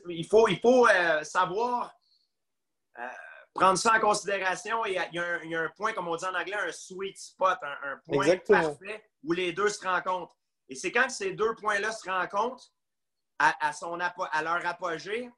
il 0.08 0.26
faut, 0.26 0.48
il 0.48 0.60
faut 0.60 0.86
euh, 0.86 1.24
savoir 1.24 1.92
euh, 2.98 3.08
prendre 3.54 3.78
ça 3.78 3.94
en 3.94 4.00
considération. 4.00 4.84
Il 4.84 4.92
y, 4.92 4.98
a, 4.98 5.08
il, 5.08 5.50
y 5.50 5.54
a 5.56 5.60
un, 5.60 5.68
point, 5.70 5.92
comme 5.92 6.06
on 6.06 6.16
dit 6.16 6.24
en 6.24 6.34
anglais, 6.34 6.54
un 6.54 6.70
sweet 6.70 7.18
spot, 7.18 7.58
un, 7.62 8.00
point 8.06 8.36
parfait 8.46 9.04
où 9.24 9.32
les 9.32 9.52
deux 9.52 9.68
se 9.68 9.82
rencontrent. 9.86 10.36
Et 10.68 10.74
c'est 10.74 10.92
quand 10.92 11.08
ces 11.10 11.32
deux 11.32 11.54
points-là 11.56 11.90
se 11.92 12.08
rencontrent 12.08 12.72
à, 13.38 13.72
son, 13.72 13.98
à 14.00 14.42
leur 14.42 14.66
apogée 14.66 15.30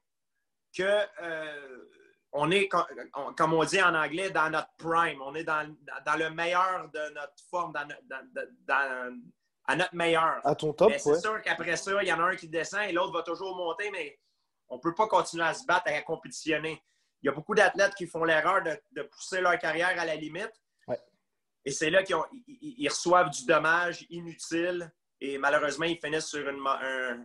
que 0.75 0.83
euh, 1.21 1.89
on 2.31 2.51
est, 2.51 2.67
comme 2.67 3.53
on 3.53 3.63
dit 3.63 3.81
en 3.81 3.95
anglais, 3.95 4.29
dans 4.29 4.49
notre 4.49 4.71
prime. 4.77 5.21
On 5.21 5.33
est 5.35 5.43
dans, 5.43 5.75
dans 6.05 6.15
le 6.15 6.29
meilleur 6.29 6.89
de 6.89 7.13
notre 7.13 7.33
forme, 7.49 7.73
dans, 7.73 7.87
dans, 8.67 9.21
à 9.67 9.75
notre 9.75 9.95
meilleur. 9.95 10.39
À 10.45 10.55
ton 10.55 10.73
top, 10.73 10.93
C'est 10.97 11.19
sûr 11.19 11.41
qu'après 11.41 11.75
ça, 11.75 12.01
il 12.01 12.07
y 12.07 12.13
en 12.13 12.19
a 12.19 12.23
un 12.23 12.35
qui 12.35 12.47
descend 12.47 12.81
et 12.87 12.91
l'autre 12.91 13.13
va 13.13 13.23
toujours 13.23 13.55
monter, 13.55 13.89
mais 13.91 14.19
on 14.69 14.75
ne 14.75 14.81
peut 14.81 14.95
pas 14.95 15.07
continuer 15.07 15.45
à 15.45 15.53
se 15.53 15.65
battre, 15.65 15.91
à 15.91 16.01
compétitionner. 16.01 16.81
Il 17.21 17.27
y 17.27 17.29
a 17.29 17.31
beaucoup 17.31 17.55
d'athlètes 17.55 17.95
qui 17.95 18.05
font 18.05 18.23
l'erreur 18.23 18.61
de, 18.63 19.01
pousser 19.03 19.41
leur 19.41 19.57
carrière 19.57 19.99
à 19.99 20.05
la 20.05 20.15
limite. 20.15 20.51
Et 21.65 21.71
c'est 21.71 21.89
là 21.89 22.01
qu'ils 22.03 22.89
reçoivent 22.89 23.29
du 23.29 23.45
dommage 23.45 24.05
inutile 24.09 24.89
et 25.19 25.37
malheureusement, 25.37 25.85
ils 25.85 25.97
finissent 25.97 26.27
sur 26.27 26.47
une, 26.47 26.63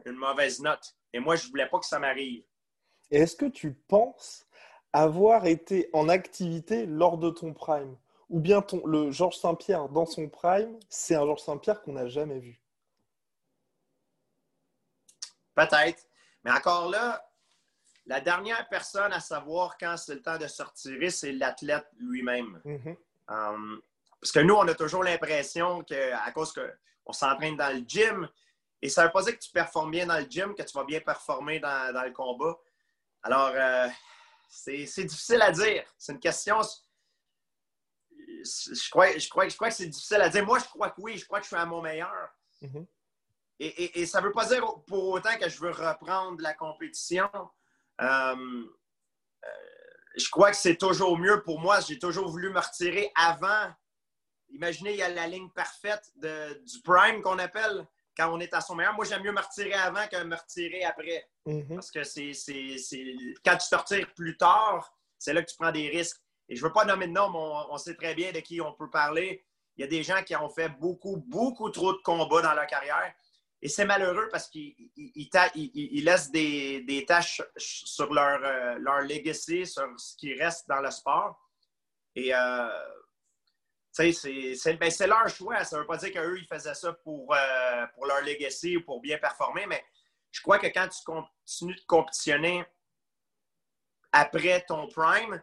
une 0.06 0.16
mauvaise 0.16 0.61
note. 0.61 0.96
Et 1.12 1.20
moi, 1.20 1.37
je 1.37 1.44
ne 1.46 1.50
voulais 1.50 1.68
pas 1.68 1.78
que 1.78 1.87
ça 1.87 1.99
m'arrive. 1.99 2.44
Est-ce 3.11 3.37
que 3.37 3.46
tu 3.46 3.75
penses 3.75 4.46
avoir 4.92 5.46
été 5.46 5.90
en 5.92 6.08
activité 6.08 6.87
lors 6.87 7.18
de 7.18 7.30
ton 7.30 7.52
prime? 7.52 7.96
Ou 8.30 8.40
bien 8.40 8.62
ton, 8.62 8.87
le 8.87 9.11
Georges 9.11 9.37
Saint-Pierre 9.37 9.88
dans 9.90 10.06
son 10.06 10.28
prime, 10.28 10.78
c'est 10.88 11.14
un 11.14 11.26
Georges 11.26 11.42
Saint-Pierre 11.42 11.82
qu'on 11.82 11.92
n'a 11.92 12.08
jamais 12.08 12.38
vu? 12.38 12.62
Peut-être. 15.54 16.06
Mais 16.44 16.50
encore 16.50 16.88
là, 16.88 17.22
la 18.06 18.20
dernière 18.20 18.66
personne 18.70 19.12
à 19.12 19.20
savoir 19.20 19.76
quand 19.78 19.96
c'est 19.99 20.14
le 20.14 20.22
temps 20.22 20.38
de 20.38 20.46
sortir, 20.46 21.12
c'est 21.12 21.32
l'athlète 21.32 21.87
lui-même. 21.99 22.61
Mm-hmm. 22.64 22.96
Um, 23.28 23.82
parce 24.20 24.32
que 24.32 24.40
nous, 24.40 24.54
on 24.54 24.66
a 24.66 24.75
toujours 24.75 25.04
l'impression 25.04 25.82
qu'à 25.82 26.30
cause 26.32 26.54
qu'on 27.04 27.12
s'entraîne 27.12 27.56
dans 27.56 27.75
le 27.75 27.85
gym, 27.87 28.28
et 28.80 28.88
ça 28.88 29.02
ne 29.02 29.06
veut 29.06 29.12
pas 29.12 29.23
dire 29.23 29.38
que 29.38 29.44
tu 29.44 29.50
performes 29.50 29.90
bien 29.90 30.06
dans 30.06 30.18
le 30.18 30.26
gym, 30.28 30.54
que 30.54 30.62
tu 30.62 30.76
vas 30.76 30.85
bien 30.85 31.00
performer 31.00 31.61
dans, 31.61 31.92
dans 31.94 32.02
le 32.02 32.11
combat. 32.11 32.59
Alors, 33.23 33.52
euh, 33.54 33.88
c'est 34.49 35.04
difficile 35.04 35.40
à 35.40 35.52
dire. 35.52 35.85
C'est 35.97 36.12
une 36.12 36.21
question. 36.21 36.61
Je 38.44 38.90
crois, 38.90 39.16
je, 39.16 39.28
crois, 39.28 39.49
je 39.49 39.54
crois 39.54 39.68
que 39.68 39.75
c'est 39.75 39.87
difficile 39.87 40.21
à 40.21 40.28
dire. 40.28 40.44
Moi, 40.44 40.59
je 40.59 40.64
crois 40.64 40.90
que 40.90 41.00
oui, 41.00 41.16
je 41.16 41.25
crois 41.25 41.38
que 41.38 41.44
je 41.44 41.49
suis 41.49 41.56
à 41.56 41.64
mon 41.64 41.80
meilleur. 41.80 42.28
Mm-hmm. 42.61 42.87
et, 43.59 44.06
ça 44.06 44.21
ne 44.21 44.26
veut 44.26 44.32
pas 44.32 44.47
dire 44.47 44.64
pour 44.87 45.09
autant 45.09 45.37
que 45.37 45.49
je 45.49 45.59
veux 45.61 45.71
reprendre 45.71 46.40
la 46.40 46.54
compétition. 46.54 47.30
Euh, 48.00 48.64
euh, 49.44 49.49
je 50.16 50.28
crois 50.30 50.50
que 50.50 50.56
c'est 50.56 50.76
toujours 50.76 51.18
mieux 51.18 51.42
pour 51.42 51.61
moi. 51.61 51.80
J'ai 51.80 51.99
toujours 51.99 52.28
voulu 52.28 52.50
me 52.50 52.61
retirer 52.61 53.11
avant. 53.14 53.73
Imaginez, 54.52 54.92
il 54.92 54.99
y 54.99 55.02
a 55.02 55.09
la 55.09 55.26
ligne 55.26 55.49
parfaite 55.50 56.12
du 56.16 56.80
prime 56.82 57.23
qu'on 57.23 57.38
appelle 57.38 57.87
quand 58.16 58.32
on 58.32 58.40
est 58.40 58.52
à 58.52 58.61
son 58.61 58.75
meilleur. 58.75 58.94
Moi, 58.94 59.04
j'aime 59.04 59.23
mieux 59.23 59.32
me 59.32 59.40
retirer 59.40 59.75
avant 59.75 60.06
que 60.06 60.23
me 60.23 60.37
retirer 60.37 60.85
après. 60.85 61.26
Mhm. 61.47 61.75
Parce 61.75 61.90
que 61.90 62.04
c'est, 62.04 62.32
quand 63.44 63.56
tu 63.56 63.68
te 63.68 63.75
retires 63.75 64.12
plus 64.14 64.37
tard, 64.37 64.94
c'est 65.18 65.32
là 65.32 65.42
que 65.42 65.50
tu 65.50 65.56
prends 65.56 65.73
des 65.73 65.88
risques. 65.88 66.21
Et 66.49 66.56
je 66.56 66.62
ne 66.62 66.68
veux 66.68 66.73
pas 66.73 66.85
nommer 66.85 67.06
de 67.06 67.12
nom, 67.12 67.30
mais 67.30 67.38
on, 67.71 67.78
sait 67.78 67.94
très 67.94 68.14
bien 68.14 68.32
de 68.32 68.40
qui 68.40 68.61
on 68.61 68.73
peut 68.75 68.90
parler. 68.90 69.44
Il 69.76 69.80
y 69.80 69.85
a 69.85 69.87
des 69.87 70.02
gens 70.02 70.23
qui 70.23 70.37
ont 70.37 70.50
fait 70.50 70.68
beaucoup, 70.68 71.16
beaucoup 71.16 71.71
trop 71.71 71.92
de 71.92 71.99
combats 71.99 72.42
dans 72.42 72.52
leur 72.52 72.66
carrière. 72.66 73.14
Et 73.62 73.68
c'est 73.68 73.85
malheureux 73.85 74.28
parce 74.30 74.49
qu'ils 74.49 74.75
laissent 76.04 76.30
des, 76.30 77.04
tâches 77.06 77.40
sur 77.56 78.12
leur, 78.12 78.40
euh, 78.44 78.75
leur 78.80 79.00
legacy, 79.02 79.64
sur 79.66 79.88
ce 79.97 80.16
qui 80.16 80.35
reste 80.35 80.68
dans 80.68 80.80
le 80.80 80.90
sport. 80.90 81.40
Et 82.14 82.35
euh, 82.35 82.68
ben, 83.99 84.90
c'est 84.90 85.06
leur 85.06 85.28
choix. 85.28 85.64
Ça 85.64 85.76
ne 85.76 85.82
veut 85.82 85.87
pas 85.87 85.96
dire 85.96 86.12
qu'eux, 86.12 86.38
ils 86.38 86.46
faisaient 86.46 86.75
ça 86.75 86.92
pour, 86.92 87.34
euh, 87.34 87.87
pour 87.94 88.06
leur 88.06 88.22
legacy 88.22 88.76
ou 88.76 88.84
pour 88.84 89.00
bien 89.00 89.18
performer, 89.18 89.66
mais 89.66 89.84
je 90.30 90.40
crois 90.40 90.58
que 90.58 90.66
quand 90.66 90.88
tu 90.88 91.04
continues 91.04 91.75
de 91.75 91.84
compétitionner 91.87 92.64
après 94.12 94.64
ton 94.66 94.88
prime, 94.88 95.42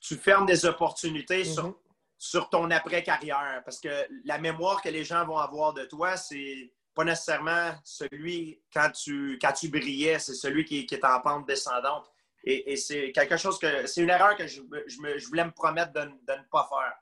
tu, 0.00 0.16
fermes 0.16 0.46
des 0.46 0.64
opportunités 0.64 1.44
sur, 1.44 1.68
mm-hmm. 1.68 1.76
sur, 2.18 2.48
ton 2.50 2.70
après-carrière. 2.70 3.62
Parce 3.64 3.80
que 3.80 4.06
la 4.24 4.38
mémoire 4.38 4.82
que 4.82 4.88
les 4.88 5.04
gens 5.04 5.24
vont 5.24 5.38
avoir 5.38 5.72
de 5.72 5.84
toi, 5.84 6.16
c'est 6.16 6.72
pas 6.94 7.04
nécessairement 7.04 7.72
celui 7.84 8.62
quand 8.72 8.90
tu, 8.90 9.38
quand 9.40 9.52
tu 9.52 9.68
brillais, 9.68 10.18
c'est 10.18 10.34
celui 10.34 10.64
qui, 10.64 10.86
qui 10.86 10.94
est 10.94 11.04
en 11.04 11.20
pente 11.20 11.46
descendante. 11.46 12.12
Et, 12.44 12.76
c'est 12.76 13.12
quelque 13.12 13.36
chose 13.36 13.58
que 13.58 13.86
c'est 13.86 14.02
une 14.02 14.10
erreur 14.10 14.36
que 14.36 14.46
je, 14.46 14.60
je, 14.86 15.26
voulais 15.28 15.44
me 15.44 15.52
promettre 15.52 15.92
de, 15.92 16.00
de, 16.00 16.06
ne 16.06 16.50
pas 16.50 16.68
faire. 16.68 16.94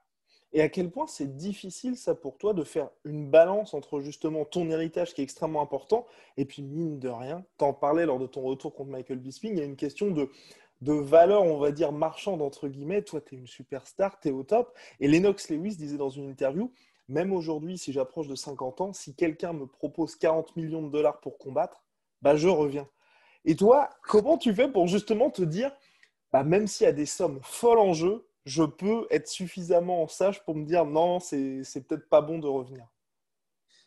Et 0.52 0.62
à 0.62 0.68
quel 0.68 0.90
point 0.90 1.06
c'est 1.06 1.37
difficile, 1.37 1.97
ça, 1.97 2.14
pour 2.14 2.37
toi, 2.37 2.52
de 2.52 2.64
faire 2.64 2.90
une 3.04 3.30
balance 3.30 3.73
entre 3.73 4.00
justement 4.00 4.44
ton 4.44 4.68
héritage 4.68 5.14
qui 5.14 5.20
est 5.20 5.25
extrêmement 5.25 5.62
important 5.62 6.06
et 6.37 6.44
puis, 6.44 6.62
mine 6.62 6.99
de 6.99 7.09
rien, 7.09 7.44
t'en 7.59 7.73
parlais 7.73 8.06
lors 8.06 8.18
de 8.18 8.26
ton 8.26 8.42
retour 8.42 8.75
contre 8.75 8.90
Michael 8.90 9.18
Bisping, 9.18 9.52
il 9.52 9.59
y 9.59 9.62
a 9.62 9.64
une 9.64 9.76
question 9.76 10.11
de, 10.11 10.30
de 10.80 10.92
valeur, 10.92 11.42
on 11.42 11.59
va 11.59 11.70
dire, 11.70 11.92
marchande, 11.92 12.42
entre 12.42 12.68
guillemets. 12.68 13.02
Toi, 13.02 13.20
tu 13.20 13.35
es 13.35 13.38
une 13.38 13.47
superstar, 13.47 14.18
tu 14.20 14.28
es 14.28 14.30
au 14.30 14.42
top. 14.42 14.76
Et 15.00 15.09
Lennox 15.09 15.50
Lewis 15.50 15.76
disait 15.76 15.99
dans 15.99 16.11
une 16.11 16.28
interview 16.28 16.73
même 17.11 17.32
aujourd'hui, 17.32 17.76
si 17.76 17.92
j'approche 17.92 18.28
de 18.28 18.37
50 18.37 18.80
ans, 18.80 18.92
si 18.92 19.16
quelqu'un 19.16 19.52
me 19.52 19.66
propose 19.66 20.14
40 20.14 20.54
millions 20.54 20.82
de 20.82 20.90
dollars 20.90 21.18
pour 21.20 21.38
combattre, 21.38 21.82
bah, 22.23 22.37
je 22.37 22.47
reviens. 22.47 22.88
Et 23.44 23.56
toi, 23.56 23.90
comment 24.02 24.38
tu 24.38 24.54
fais 24.54 24.68
pour 24.68 24.87
justement 24.87 25.30
te 25.30 25.42
dire, 25.42 25.73
bah, 26.32 26.44
même 26.44 26.66
s'il 26.66 26.85
y 26.85 26.88
a 26.88 26.92
des 26.92 27.06
sommes 27.06 27.40
folles 27.42 27.78
en 27.78 27.92
jeu, 27.92 28.26
je 28.44 28.62
peux 28.62 29.06
être 29.11 29.28
suffisamment 29.28 30.06
sage 30.09 30.44
pour 30.44 30.54
me 30.54 30.64
dire 30.64 30.85
non, 30.85 31.20
c'est, 31.20 31.62
peut-être 31.87 32.09
pas 32.09 32.20
bon 32.20 32.38
de 32.38 32.47
revenir? 32.47 32.87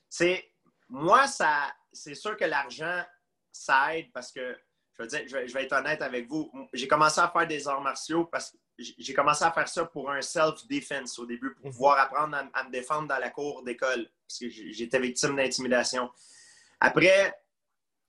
C'est 0.10 0.46
moi, 0.90 1.28
ça, 1.28 1.74
c'est 1.92 2.16
sûr 2.16 2.38
que 2.38 2.46
l'argent, 2.46 3.02
ça 3.52 3.98
aide 3.98 4.12
parce 4.14 4.32
que 4.32 4.56
je 5.00 5.04
vais, 5.06 5.28
je, 5.28 5.54
vais, 5.54 5.64
être 5.64 5.74
honnête 5.74 6.02
avec 6.04 6.28
vous. 6.28 6.52
J'ai 6.72 6.88
commencé 6.88 7.20
à 7.20 7.30
faire 7.30 7.48
des 7.48 7.68
arts 7.68 7.82
martiaux 7.82 8.26
parce 8.26 8.52
que 8.52 8.58
j'ai 8.78 9.14
commencé 9.14 9.44
à 9.44 9.52
faire 9.52 9.68
ça 9.68 9.86
pour 9.86 10.12
un 10.12 10.22
self-defense 10.22 11.18
au 11.20 11.26
début, 11.26 11.54
pour 11.56 11.66
mhm. 11.66 11.72
pouvoir 11.72 12.00
apprendre 12.00 12.38
à, 12.38 12.60
à, 12.60 12.64
me 12.64 12.72
défendre 12.72 13.08
dans 13.08 13.18
la 13.18 13.30
cour 13.30 13.64
d'école, 13.64 14.08
parce 14.28 14.40
que 14.40 14.50
j'étais 14.50 15.00
victime 15.00 15.36
d'intimidation. 15.36 16.12
Après, 16.80 17.34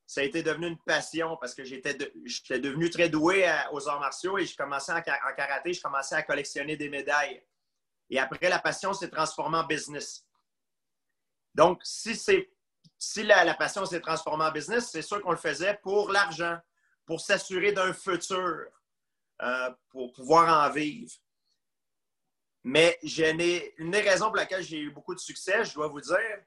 ça 0.06 0.20
a 0.20 0.24
été 0.24 0.42
devenu 0.42 0.68
une 0.68 0.78
passion 0.78 1.36
parce 1.38 1.54
que 1.54 1.64
j'étais 1.64 1.94
devenu 1.94 2.90
très 2.90 3.08
doué 3.08 3.50
aux 3.72 3.88
arts 3.88 4.00
martiaux 4.00 4.38
et 4.38 4.44
j'ai 4.44 4.54
commencé 4.54 4.92
en, 4.92 5.00
karaté, 5.00 5.72
je 5.72 5.80
commençais 5.80 6.14
à 6.14 6.22
collectionner 6.22 6.76
des 6.76 6.88
médailles. 6.88 7.42
Et 8.10 8.18
après, 8.18 8.48
la 8.48 8.58
passion 8.58 8.92
s'est 8.92 9.08
transformée 9.08 9.58
en 9.58 9.64
business. 9.64 10.26
Donc, 11.54 11.80
si, 11.84 12.14
si 12.98 13.22
la, 13.22 13.54
passion 13.54 13.86
s'est 13.86 14.00
transformée 14.00 14.44
en 14.44 14.52
business, 14.52 14.90
c'est 14.90 15.02
sûr 15.02 15.22
qu'on 15.22 15.30
le 15.30 15.38
faisait 15.38 15.78
pour 15.82 16.10
l'argent, 16.10 16.58
pour 17.06 17.20
s'assurer 17.20 17.72
d'un 17.72 17.94
futur, 17.94 18.66
euh, 19.40 19.70
pour 19.88 20.12
pouvoir 20.12 20.68
en 20.68 20.70
vivre. 20.70 21.12
Mais 22.62 22.98
une 23.02 23.90
des 23.90 24.00
raisons 24.00 24.26
pour 24.26 24.36
laquelle 24.36 24.62
j'ai 24.62 24.78
eu 24.78 24.90
beaucoup 24.90 25.14
de 25.14 25.20
succès, 25.20 25.64
je 25.64 25.74
dois 25.74 25.88
vous 25.88 26.00
dire, 26.00 26.44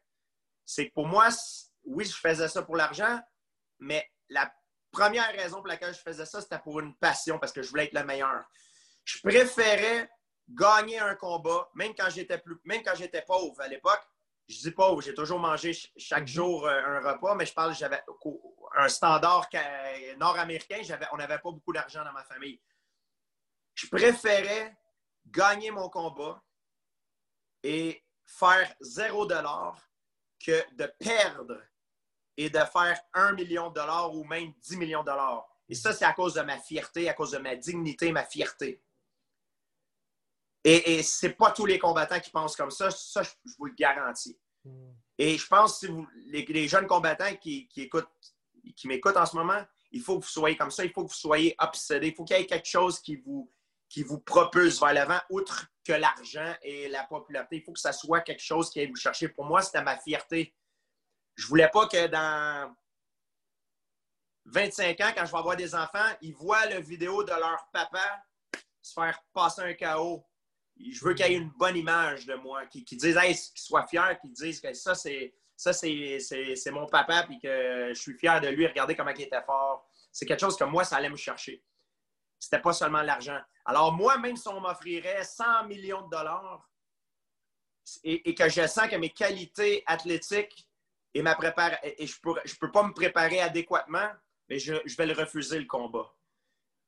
c'est 0.65 0.89
que 0.89 0.93
pour 0.93 1.07
moi, 1.07 1.29
oui, 1.85 2.05
je 2.05 2.15
faisais 2.15 2.47
ça 2.47 2.61
pour 2.61 2.75
l'argent, 2.75 3.19
mais 3.79 4.09
la 4.29 4.51
première 4.91 5.31
raison 5.31 5.57
pour 5.57 5.67
laquelle 5.67 5.93
je 5.93 5.99
faisais 5.99 6.25
ça, 6.25 6.41
c'était 6.41 6.59
pour 6.59 6.79
une 6.79 6.95
passion, 6.95 7.39
parce 7.39 7.51
que 7.51 7.61
je 7.61 7.69
voulais 7.69 7.85
être 7.85 7.93
le 7.93 8.03
meilleur. 8.03 8.43
Je 9.03 9.19
préférais 9.21 10.09
gagner 10.49 10.99
un 10.99 11.15
combat, 11.15 11.69
même 11.75 11.93
quand 11.95 12.09
j'étais 12.09 12.37
plus, 12.37 12.57
même 12.63 12.83
quand 12.83 12.95
j'étais 12.95 13.21
pauvre 13.21 13.59
à 13.61 13.67
l'époque. 13.67 14.01
Je 14.47 14.59
dis 14.59 14.71
pauvre, 14.71 15.01
j'ai 15.01 15.13
toujours 15.13 15.39
mangé 15.39 15.77
chaque 15.97 16.21
mhm. 16.21 16.27
jour 16.27 16.65
euh, 16.65 16.81
un 16.81 16.99
repas, 16.99 17.35
mais 17.35 17.45
je 17.45 17.53
parle, 17.53 17.75
j'avais 17.75 18.01
un 18.77 18.87
standard 18.87 19.49
nord-américain, 20.17 20.81
on 21.11 21.17
n'avait 21.17 21.39
pas 21.39 21.51
beaucoup 21.51 21.73
d'argent 21.73 22.03
dans 22.03 22.13
ma 22.13 22.23
famille. 22.23 22.61
Je 23.75 23.87
préférais 23.87 24.75
gagner 25.25 25.71
mon 25.71 25.89
combat 25.89 26.41
et 27.61 28.03
faire 28.25 28.73
zéro 28.79 29.25
dollar 29.25 29.77
que 30.43 30.63
de 30.75 30.85
perdre 30.99 31.61
et 32.37 32.49
de 32.49 32.59
faire 32.59 32.99
un 33.13 33.33
million 33.33 33.69
de 33.69 33.75
dollars 33.75 34.13
ou 34.15 34.23
même 34.23 34.53
10 34.61 34.77
millions 34.77 35.01
de 35.01 35.07
dollars. 35.07 35.47
Et 35.67 35.75
ça, 35.75 35.91
c'est 35.91 36.05
à 36.05 36.13
cause 36.13 36.35
de 36.35 36.41
ma 36.41 36.59
fierté, 36.59 37.09
à 37.09 37.13
cause 37.13 37.31
de 37.31 37.39
ma 37.39 37.55
dignité, 37.55 38.11
ma 38.11 38.23
fierté. 38.23 38.81
Et, 40.63 40.97
et 40.97 41.03
ce 41.03 41.25
n'est 41.25 41.33
pas 41.33 41.51
tous 41.51 41.65
les 41.65 41.79
combattants 41.79 42.19
qui 42.19 42.29
pensent 42.29 42.55
comme 42.55 42.71
ça, 42.71 42.91
ça, 42.91 43.23
je, 43.23 43.29
vous 43.57 43.65
le 43.65 43.73
garantis. 43.73 44.39
Hmm. 44.63 44.91
Et 45.17 45.37
je 45.37 45.47
pense 45.47 45.79
que 45.79 45.87
vous, 45.87 46.07
les, 46.27 46.67
jeunes 46.67 46.87
combattants 46.87 47.35
qui, 47.37 47.67
écoutent, 47.75 48.07
qui 48.75 48.87
m'écoutent 48.87 49.17
en 49.17 49.25
ce 49.25 49.35
moment, 49.35 49.61
il 49.91 50.01
faut 50.01 50.19
que 50.19 50.25
vous 50.25 50.31
soyez 50.31 50.55
comme 50.55 50.71
ça, 50.71 50.85
il 50.85 50.91
faut 50.91 51.03
que 51.03 51.09
vous 51.09 51.15
soyez 51.15 51.55
obsédés, 51.59 52.07
il 52.07 52.15
faut 52.15 52.23
qu'il 52.23 52.37
y 52.37 52.39
ait 52.39 52.45
quelque 52.45 52.67
chose 52.67 52.99
qui 52.99 53.15
vous, 53.15 53.51
qui 53.89 54.03
vous 54.03 54.19
propulse 54.19 54.79
vers 54.79 54.93
l'avant, 54.93 55.19
outre 55.29 55.67
que 55.83 55.93
l'argent 55.93 56.53
et 56.61 56.87
la 56.89 57.03
popularité. 57.05 57.57
Il 57.57 57.63
faut 57.63 57.71
que 57.71 57.79
ça 57.79 57.93
soit 57.93 58.21
quelque 58.21 58.43
chose 58.43 58.69
qui 58.69 58.79
aille 58.79 58.89
vous 58.89 58.95
chercher. 58.95 59.29
Pour 59.29 59.45
moi, 59.45 59.61
c'était 59.61 59.81
ma 59.81 59.97
fierté 59.97 60.53
je 61.37 61.47
voulais 61.47 61.69
pas 61.69 61.87
que 61.87 62.07
dans 62.07 62.75
25 64.45 64.99
ans, 65.01 65.11
quand 65.15 65.25
je 65.25 65.31
vais 65.31 65.37
avoir 65.37 65.55
des 65.55 65.75
enfants, 65.75 66.09
ils 66.21 66.33
voient 66.33 66.65
la 66.65 66.79
vidéo 66.79 67.23
de 67.23 67.31
leur 67.31 67.67
papa 67.71 68.23
se 68.81 68.93
faire 68.93 69.19
passer 69.33 69.61
un 69.61 69.73
chaos. 69.73 70.25
Je 70.79 71.03
veux 71.03 71.13
qu'il 71.13 71.25
y 71.27 71.33
ait 71.33 71.37
une 71.37 71.51
bonne 71.51 71.75
image 71.75 72.25
de 72.25 72.35
moi, 72.35 72.65
qu'ils 72.67 72.83
disent, 72.83 73.17
qu'ils 73.17 73.61
soient 73.61 73.85
fiers, 73.87 74.17
qu'ils 74.21 74.33
disent 74.33 74.61
que 74.61 74.73
ça, 74.73 74.95
c'est 74.95 75.33
ça, 75.55 75.73
c'est 75.73 76.71
mon 76.71 76.85
papa, 76.85 77.23
puis 77.23 77.39
que 77.39 77.89
je 77.89 77.99
suis 77.99 78.17
fier 78.17 78.39
de 78.39 78.47
lui. 78.47 78.67
Regardez 78.67 78.95
comment 78.95 79.11
il 79.11 79.21
était 79.21 79.41
fort. 79.41 79.89
C'est 80.11 80.25
quelque 80.25 80.39
chose 80.39 80.55
que 80.55 80.63
moi, 80.63 80.83
ça 80.83 80.97
allait 80.97 81.09
me 81.09 81.15
chercher. 81.15 81.63
C'était 82.39 82.61
pas 82.61 82.73
seulement 82.73 83.01
l'argent. 83.01 83.39
Alors, 83.65 83.91
moi, 83.91 84.17
même 84.19 84.37
si 84.37 84.47
on 84.47 84.61
m'offrirait 84.61 85.23
100 85.23 85.65
millions 85.65 86.03
de 86.03 86.09
dollars 86.09 86.69
et, 88.03 88.35
que 88.35 88.47
je 88.49 88.67
sens 88.67 88.87
que 88.87 88.95
mes 88.97 89.09
qualités 89.09 89.83
athlétiques 89.87 90.66
et 91.19 92.07
je 92.07 92.15
ne 92.25 92.57
peux, 92.59 92.71
pas 92.71 92.83
me 92.83 92.93
préparer 92.93 93.39
adéquatement, 93.39 94.09
mais 94.49 94.59
je, 94.59 94.73
vais 94.97 95.05
le 95.05 95.13
refuser, 95.13 95.59
le 95.59 95.65
combat. 95.65 96.13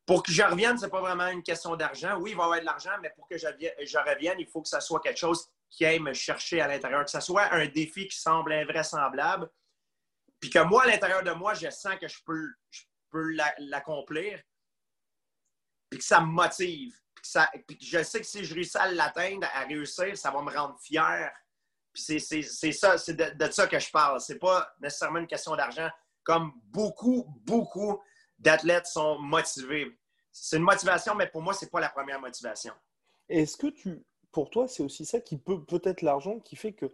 Pour 0.06 0.24
que 0.24 0.32
je 0.32 0.42
revienne, 0.42 0.78
ce 0.78 0.86
n'est 0.86 0.92
pas 0.92 1.02
vraiment 1.02 1.28
une 1.28 1.44
question 1.44 1.76
d'argent. 1.76 2.18
Oui, 2.20 2.32
il 2.32 2.38
va 2.38 2.44
y 2.44 2.46
avoir 2.46 2.60
de 2.60 2.66
l'argent, 2.66 2.98
mais 3.02 3.12
pour 3.16 3.28
que 3.28 3.38
je, 3.38 3.46
revienne, 3.46 4.40
il 4.40 4.48
faut 4.48 4.62
que 4.62 4.68
ça 4.68 4.82
soit 4.82 5.00
quelque 5.02 5.20
chose 5.20 5.48
qui 5.70 5.86
aille 5.86 6.00
me 6.00 6.14
chercher 6.14 6.62
à 6.62 6.68
l'intérieur, 6.68 7.06
que 7.06 7.12
ce 7.12 7.20
soit 7.20 7.54
un 7.54 7.68
défi 7.68 8.08
qui 8.08 8.18
semble 8.18 8.54
invraisemblable, 8.54 9.50
puis 10.40 10.50
que 10.50 10.60
moi, 10.60 10.84
à 10.84 10.88
l'intérieur 10.88 11.24
de 11.24 11.32
moi, 11.32 11.54
je 11.54 11.70
sens 11.70 11.96
que 12.00 12.08
je 12.08 12.24
peux, 12.26 12.50
je 12.72 12.82
peux 13.12 13.32
l'accomplir, 13.60 14.42
puis 15.90 16.00
que 16.00 16.06
ça 16.06 16.22
me 16.22 16.28
motive. 16.28 16.96
Puis 17.68 17.78
que, 17.78 17.86
je 17.86 18.04
sais 18.04 18.22
que 18.22 18.26
si 18.26 18.46
je 18.46 18.54
réussis 18.54 18.78
à 18.78 18.92
l'atteindre, 18.92 19.48
à 19.54 19.66
réussir, 19.66 20.18
ça 20.18 20.32
va 20.32 20.42
me 20.42 20.52
rendre 20.52 20.80
fier. 20.80 21.32
C'est 21.94 22.20
ça, 22.20 22.98
c'est 22.98 23.14
de, 23.14 23.46
de, 23.46 23.52
ça 23.52 23.68
que 23.68 23.80
je 23.80 23.92
parle. 23.92 24.20
C'est 24.22 24.40
pas 24.40 24.70
nécessairement 24.82 25.20
une 25.20 25.28
question 25.28 25.56
d'argent. 25.56 25.90
Comme 26.24 26.52
beaucoup, 26.66 27.26
beaucoup 27.46 28.00
d'athlètes 28.38 28.88
sont 28.88 29.20
motivés. 29.20 29.98
C'est 30.32 30.58
une 30.58 30.64
motivation, 30.64 31.16
mais 31.16 31.28
pour 31.28 31.42
moi, 31.42 31.54
c'est 31.54 31.72
pas 31.72 31.80
la 31.80 31.90
première 31.90 32.20
motivation. 32.20 32.74
Est-ce 33.28 33.58
que 33.58 33.68
tu, 33.68 34.04
pour 34.32 34.50
toi, 34.50 34.68
c'est 34.68 34.84
aussi 34.84 35.06
ça 35.06 35.20
qui 35.20 35.38
peut 35.38 35.64
peut-être 35.64 36.02
l'argent 36.02 36.40
qui 36.40 36.56
fait 36.56 36.74
que 36.74 36.86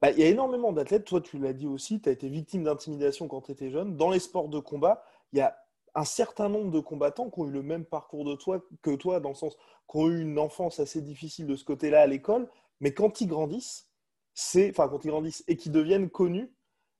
bah, 0.00 0.10
il 0.10 0.18
y 0.18 0.22
a 0.22 0.28
énormément 0.28 0.72
d'athlètes. 0.72 1.04
Toi, 1.04 1.20
tu 1.20 1.38
l'as 1.38 1.52
dit 1.52 1.66
aussi, 1.66 2.00
tu 2.00 2.08
as 2.08 2.12
été 2.12 2.28
victime 2.28 2.64
d'intimidation 2.64 3.28
quand 3.28 3.42
tu 3.42 3.52
étais 3.52 3.70
jeune. 3.70 3.96
Dans 3.96 4.10
les 4.10 4.18
sports 4.18 4.48
de 4.48 4.58
combat, 4.58 5.04
il 5.32 5.38
y 5.38 5.42
a 5.42 5.56
un 5.94 6.04
certain 6.04 6.48
nombre 6.48 6.70
de 6.70 6.80
combattants 6.80 7.30
qui 7.30 7.40
ont 7.40 7.46
eu 7.46 7.50
le 7.50 7.62
même 7.62 7.84
parcours 7.84 8.24
de 8.24 8.34
toi 8.34 8.62
que 8.82 8.94
toi, 8.96 9.20
dans 9.20 9.30
le 9.30 9.34
sens 9.34 9.56
qui 9.90 9.96
ont 9.96 10.08
eu 10.08 10.20
une 10.20 10.38
enfance 10.38 10.80
assez 10.80 11.00
difficile 11.00 11.46
de 11.46 11.56
ce 11.56 11.64
côté-là 11.64 12.02
à 12.02 12.06
l'école, 12.06 12.48
mais 12.80 12.92
quand 12.92 13.20
ils 13.20 13.28
grandissent, 13.28 13.88
c'est, 14.34 14.70
enfin 14.70 14.88
quand 14.88 15.04
ils 15.04 15.10
grandissent 15.10 15.44
et 15.48 15.56
qu'ils 15.56 15.72
deviennent 15.72 16.10
connus, 16.10 16.52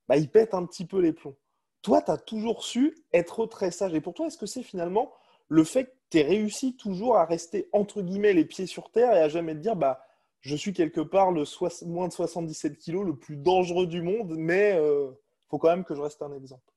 bah, 0.09 0.17
ils 0.17 0.31
pètent 0.31 0.55
un 0.55 0.64
petit 0.64 0.87
peu 0.87 1.00
les 1.00 1.12
plombs. 1.12 1.37
Toi, 1.83 2.00
tu 2.00 2.11
as 2.11 2.17
toujours 2.17 2.64
su 2.64 2.97
être 3.12 3.47
très 3.47 3.71
sage. 3.71 3.93
Et 3.95 4.00
pour 4.00 4.14
toi, 4.14 4.26
est-ce 4.26 4.38
que 4.38 4.47
c'est 4.47 4.62
finalement 4.62 5.12
le 5.49 5.64
fait 5.64 5.85
que 5.85 5.91
tu 6.11 6.19
aies 6.19 6.23
réussi 6.23 6.76
toujours 6.76 7.17
à 7.17 7.26
rester 7.26 7.69
entre 7.73 8.00
guillemets 8.00 8.33
les 8.33 8.45
pieds 8.45 8.67
sur 8.67 8.91
terre 8.91 9.12
et 9.12 9.19
à 9.19 9.29
jamais 9.29 9.55
te 9.55 9.59
dire 9.59 9.76
bah 9.76 10.03
je 10.41 10.57
suis 10.57 10.73
quelque 10.73 11.00
part 11.00 11.33
le 11.33 11.45
moins 11.87 12.09
de 12.09 12.12
77 12.12 12.76
kilos 12.76 13.05
le 13.05 13.17
plus 13.17 13.37
dangereux 13.37 13.87
du 13.87 14.03
monde, 14.03 14.35
mais 14.37 14.73
il 14.73 14.79
euh, 14.79 15.11
faut 15.49 15.59
quand 15.59 15.71
même 15.71 15.85
que 15.85 15.95
je 15.95 16.03
reste 16.03 16.21
un 16.21 16.33
exemple. 16.33 16.71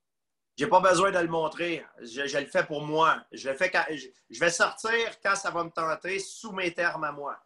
J'ai 0.56 0.66
pas 0.66 0.80
besoin 0.80 1.12
de 1.12 1.18
le 1.18 1.28
montrer. 1.28 1.84
Je, 2.00 2.38
le 2.38 2.46
fais 2.46 2.64
pour 2.64 2.82
moi. 2.82 3.22
Je 3.30 3.48
le 3.48 3.56
fais 3.56 3.70
quand, 3.70 3.84
je, 3.90 4.40
vais 4.40 4.50
sortir 4.50 4.90
quand 5.22 5.36
ça 5.36 5.50
va 5.50 5.62
me 5.62 5.70
tenter 5.70 6.18
sous 6.18 6.50
mes 6.50 6.72
termes 6.72 7.04
à 7.04 7.12
moi. 7.12 7.38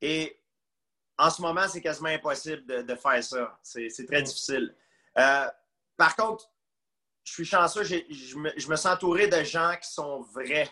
Et 0.00 0.39
en 1.20 1.28
ce 1.28 1.42
moment, 1.42 1.68
c'est 1.68 1.82
quasiment 1.82 2.08
impossible 2.08 2.84
de, 2.84 2.94
faire 2.94 3.22
ça. 3.22 3.58
C'est 3.62 4.06
très 4.06 4.22
difficile. 4.22 4.74
Euh, 5.18 5.46
par 5.96 6.16
contre, 6.16 6.50
je 7.24 7.32
suis 7.32 7.44
chanceux, 7.44 7.84
je 7.84 8.36
me, 8.36 8.50
je 8.56 8.68
me, 8.68 8.76
sens 8.76 8.94
entouré 8.94 9.28
de 9.28 9.44
gens 9.44 9.74
qui 9.80 9.90
sont 9.90 10.22
vrais. 10.34 10.68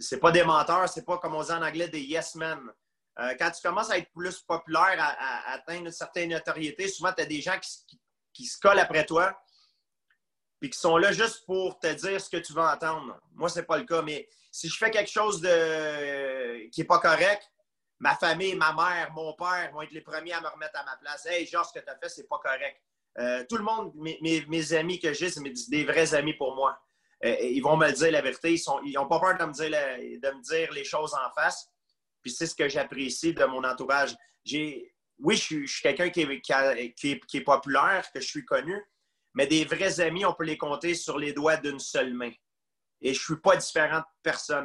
C'est 0.00 0.18
pas 0.18 0.32
des 0.32 0.42
menteurs, 0.42 0.88
c'est 0.88 1.04
pas 1.04 1.18
comme 1.18 1.36
on 1.36 1.42
dit 1.44 1.52
en 1.52 1.62
anglais 1.62 1.86
des 1.86 2.00
yes 2.00 2.34
men. 2.34 2.58
Euh, 3.20 3.34
quand 3.38 3.50
tu 3.52 3.62
commences 3.62 3.90
à 3.90 3.98
être 3.98 4.10
plus 4.10 4.40
populaire, 4.40 4.96
à, 4.98 5.52
atteindre 5.52 5.86
une 5.86 5.92
certaine 5.92 6.30
notoriété, 6.30 6.88
souvent 6.88 7.12
tu 7.12 7.22
as 7.22 7.26
des 7.26 7.40
gens 7.40 7.58
qui, 7.60 8.00
qui, 8.32 8.46
se 8.46 8.58
collent 8.58 8.78
après 8.80 9.06
toi 9.06 9.40
puis 10.58 10.70
qui 10.70 10.78
sont 10.78 10.96
là 10.98 11.12
juste 11.12 11.46
pour 11.46 11.78
te 11.78 11.86
dire 11.86 12.20
ce 12.20 12.28
que 12.28 12.36
tu 12.36 12.52
veux 12.52 12.60
entendre. 12.60 13.18
Moi, 13.32 13.48
c'est 13.48 13.62
pas 13.62 13.78
le 13.78 13.84
cas, 13.84 14.02
mais 14.02 14.28
si 14.50 14.68
je 14.68 14.76
fais 14.76 14.90
quelque 14.90 15.10
chose 15.10 15.40
de 15.40 16.68
qui 16.70 16.82
est 16.82 16.84
pas 16.84 16.98
correct, 16.98 17.50
ma 18.00 18.16
famille, 18.16 18.56
ma 18.56 18.72
mère, 18.72 19.12
mon 19.12 19.34
père 19.34 19.70
vont 19.72 19.82
être 19.82 19.92
les 19.92 20.00
premiers 20.00 20.32
à 20.32 20.40
me 20.40 20.48
remettre 20.48 20.78
à 20.80 20.84
ma 20.84 20.96
place. 20.96 21.26
Hey, 21.26 21.46
genre, 21.46 21.64
ce 21.66 21.78
que 21.78 21.84
tu 21.84 21.90
as 21.90 21.96
fait, 21.96 22.08
c'est 22.08 22.28
pas 22.28 22.38
correct. 22.38 22.80
Euh, 23.18 23.44
tout 23.48 23.56
le 23.56 23.64
monde, 23.64 23.92
mes, 23.94 24.72
amis 24.72 24.98
que 24.98 25.12
j'ai, 25.12 25.30
c'est 25.30 25.42
des 25.68 25.84
vrais 25.84 26.14
amis 26.14 26.34
pour 26.34 26.54
moi. 26.54 26.78
Euh, 27.24 27.36
ils 27.40 27.60
vont 27.60 27.76
me 27.76 27.90
dire 27.90 28.10
la 28.10 28.22
vérité. 28.22 28.54
Ils 28.84 28.92
n'ont 28.94 29.06
pas 29.06 29.20
peur 29.20 29.36
de 29.36 29.44
me, 29.44 30.42
dire 30.42 30.72
les 30.72 30.84
choses 30.84 31.14
en 31.14 31.30
face. 31.34 31.68
Puis 32.22 32.32
c'est 32.32 32.46
ce 32.46 32.54
que 32.54 32.68
j'apprécie 32.68 33.34
de 33.34 33.44
mon 33.44 33.62
entourage. 33.64 34.14
Oui, 34.46 35.36
je 35.36 35.66
suis, 35.66 35.82
quelqu'un 35.82 36.08
qui 36.08 36.22
est, 36.22 37.44
populaire, 37.44 38.10
que 38.12 38.20
je 38.20 38.26
suis 38.26 38.44
connu, 38.46 38.82
mais 39.34 39.46
des 39.46 39.66
vrais 39.66 40.00
amis, 40.00 40.24
on 40.24 40.32
peut 40.32 40.44
les 40.44 40.56
compter 40.56 40.94
sur 40.94 41.18
les 41.18 41.34
doigts 41.34 41.58
d'une 41.58 41.78
seule 41.78 42.14
main. 42.14 42.32
Et 43.02 43.12
je 43.12 43.20
ne 43.20 43.24
suis 43.24 43.40
pas 43.40 43.56
différent 43.56 43.98
de 43.98 44.04
personne. 44.22 44.64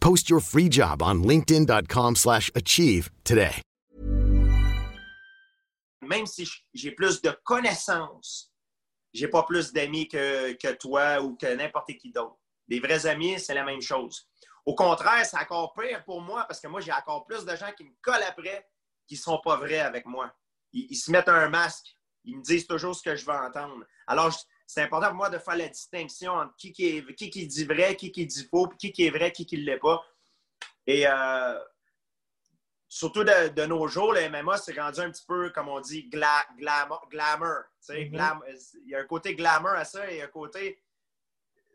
Post 0.00 0.28
your 0.28 0.40
free 0.40 0.68
job 0.68 1.02
on 1.02 1.22
linkedin.com/achieve 1.22 3.10
today. 3.24 3.62
Même 6.02 6.26
si 6.26 6.48
j'ai 6.74 6.90
plus 6.90 7.20
de 7.22 7.30
connaissances, 7.44 8.50
j'ai 9.12 9.28
pas 9.28 9.44
plus 9.44 9.72
d'amis 9.72 10.08
que, 10.08 10.52
que 10.54 10.72
toi 10.74 11.20
ou 11.22 11.36
que 11.36 11.54
n'importe 11.54 11.92
qui 11.98 12.10
d'autre. 12.10 12.38
Des 12.66 12.80
vrais 12.80 13.06
amis, 13.06 13.38
c'est 13.38 13.54
la 13.54 13.64
même 13.64 13.82
chose. 13.82 14.28
Au 14.64 14.74
contraire, 14.74 15.24
c'est 15.26 15.38
encore 15.38 15.72
pire 15.72 16.04
pour 16.04 16.20
moi 16.20 16.44
parce 16.46 16.60
que 16.60 16.68
moi, 16.68 16.80
j'ai 16.80 16.92
encore 16.92 17.24
plus 17.26 17.44
de 17.44 17.56
gens 17.56 17.72
qui 17.76 17.84
me 17.84 17.92
collent 18.02 18.22
après 18.26 18.66
qui 19.06 19.14
ne 19.14 19.20
sont 19.20 19.40
pas 19.42 19.56
vrais 19.56 19.80
avec 19.80 20.06
moi. 20.06 20.32
Ils, 20.72 20.94
se 20.94 21.10
mettent 21.10 21.28
un 21.28 21.48
masque. 21.48 21.96
Ils 22.24 22.36
me 22.36 22.42
disent 22.42 22.66
toujours 22.66 22.94
ce 22.94 23.02
que 23.02 23.16
je 23.16 23.24
veux 23.24 23.32
entendre. 23.32 23.84
Alors, 24.06 24.32
c'est 24.70 24.82
important 24.82 25.08
pour 25.08 25.16
moi 25.16 25.30
de 25.30 25.38
faire 25.38 25.56
la 25.56 25.68
distinction 25.68 26.32
entre 26.32 26.54
qui, 26.54 26.72
qui, 26.72 26.86
est, 26.86 27.14
qui, 27.16 27.28
qui 27.28 27.44
dit 27.44 27.64
vrai, 27.64 27.96
qui, 27.96 28.12
qui 28.12 28.24
dit 28.24 28.46
faux, 28.48 28.68
qui, 28.68 28.92
qui 28.92 29.04
est 29.04 29.10
vrai, 29.10 29.32
qui 29.32 29.44
ne 29.52 29.64
l'est 29.64 29.78
pas. 29.78 30.00
Et 30.86 31.08
euh, 31.08 31.58
surtout 32.86 33.24
de, 33.24 33.66
nos 33.66 33.88
jours, 33.88 34.12
le 34.12 34.28
MMA, 34.28 34.58
c'est 34.58 34.80
rendu 34.80 35.00
un 35.00 35.10
petit 35.10 35.24
peu, 35.26 35.50
comme 35.50 35.68
on 35.68 35.80
dit, 35.80 36.08
glamour. 36.08 37.04
Mm-hmm. 37.08 38.70
il 38.84 38.90
y 38.90 38.94
a 38.94 39.00
un 39.00 39.06
côté 39.06 39.34
glamour 39.34 39.70
à 39.70 39.84
ça 39.84 40.08
et 40.08 40.22
un 40.22 40.28
côté. 40.28 40.80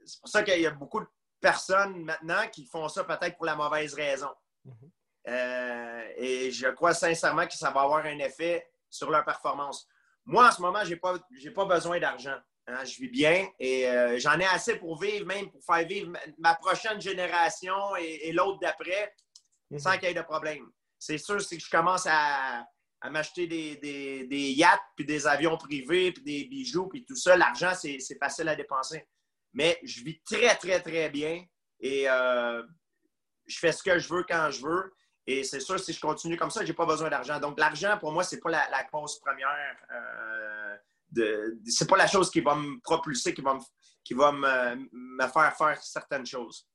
C'est 0.05 0.21
pour 0.21 0.29
ça 0.29 0.43
qu'il 0.43 0.62
y 0.62 0.65
a 0.65 0.71
beaucoup 0.71 1.01
de 1.01 1.08
personnes 1.41 2.01
maintenant 2.05 2.47
qui 2.47 2.65
font 2.65 2.88
ça 2.88 3.03
peut-être 3.03 3.36
pour 3.36 3.45
la 3.45 3.58
mauvaise 3.58 3.93
raison. 3.93 4.31
Mm-hmm. 4.65 4.91
Euh, 5.27 6.13
et 6.15 6.49
je 6.49 6.67
crois 6.69 6.93
sincèrement 6.93 7.45
que 7.45 7.55
ça 7.55 7.71
va 7.71 7.81
avoir 7.81 8.05
un 8.05 8.19
effet 8.19 8.71
sur 8.89 9.12
leur 9.12 9.25
performance. 9.25 9.86
Moi, 10.23 10.47
en 10.47 10.51
ce 10.51 10.62
moment, 10.62 10.86
je 10.86 10.91
n'ai 10.91 10.95
pas, 10.95 11.19
pas 11.53 11.65
besoin 11.65 11.99
d'argent. 11.99 12.39
Hein. 12.67 12.84
Je 12.84 12.99
vis 12.99 13.10
bien 13.10 13.47
et 13.60 13.88
euh, 13.88 14.17
j'en 14.17 14.39
ai 14.39 14.45
assez 14.45 14.78
pour 14.78 14.99
vivre, 14.99 15.25
même 15.25 15.51
pour 15.51 15.63
faire 15.63 15.86
vivre 15.88 16.12
ma, 16.38 16.56
prochaine 16.56 16.99
génération 16.99 17.95
et, 17.97 18.32
l'autre 18.32 18.60
d'après, 18.60 19.13
mhm. 19.69 19.80
sans 19.80 19.93
qu'il 19.97 20.08
y 20.08 20.12
ait 20.12 20.15
de 20.15 20.21
problème. 20.21 20.65
C'est 20.97 21.17
sûr, 21.17 21.41
si 21.41 21.60
je 21.60 21.69
commence 21.69 22.08
à, 22.10 22.65
m'acheter 23.12 23.45
des, 23.45 23.75
des, 24.25 24.51
yachts, 24.54 24.82
puis 24.95 25.06
des 25.06 25.28
avions 25.28 25.58
privés, 25.58 26.12
puis 26.12 26.23
des 26.23 26.45
bijoux, 26.45 26.88
puis 26.88 27.06
tout 27.06 27.15
ça, 27.15 27.38
l'argent, 27.38 27.73
c'est 27.75 27.99
facile 28.19 28.49
à 28.49 28.56
dépenser. 28.56 29.06
Mais 29.54 29.80
je 29.84 30.04
vis 30.04 30.19
très, 30.23 30.56
très, 30.56 30.82
très 30.82 31.10
bien 31.10 31.45
et 31.80 32.10
euh, 32.10 32.63
je 33.45 33.60
fais 33.60 33.71
ce 33.71 33.84
que 33.84 33.99
je 33.99 34.12
veux 34.12 34.23
quand 34.28 34.49
je 34.49 34.65
veux. 34.65 34.93
Et 35.28 35.43
c'est 35.43 35.60
sûr, 35.60 35.80
si 35.80 35.93
je 35.93 35.99
continue 35.99 36.38
comme 36.38 36.51
ça, 36.51 36.63
je 36.63 36.67
n'ai 36.67 36.73
pas 36.73 36.86
besoin 36.86 37.10
d'argent. 37.10 37.39
Donc, 37.39 37.60
l'argent, 37.60 37.97
pour 37.99 38.12
moi, 38.12 38.23
ce 38.23 38.36
n'est 38.36 38.41
pas 38.41 38.51
la, 38.51 38.84
cause 38.86 39.19
première. 39.19 39.78
Euh, 39.91 40.75
de, 41.15 41.60
c'est 41.65 41.89
pas 41.89 41.97
la 41.97 42.08
chose 42.08 42.30
qui 42.30 42.41
va 42.41 42.56
me 42.56 42.80
propulser, 42.82 43.34
qui 43.34 43.41
va 43.41 43.56
me, 43.56 43.60
qui 44.04 44.13
va 44.13 44.32
me, 44.32 45.28
faire 45.28 45.56
faire 45.56 45.82
certaines 45.82 46.25
choses. 46.25 46.67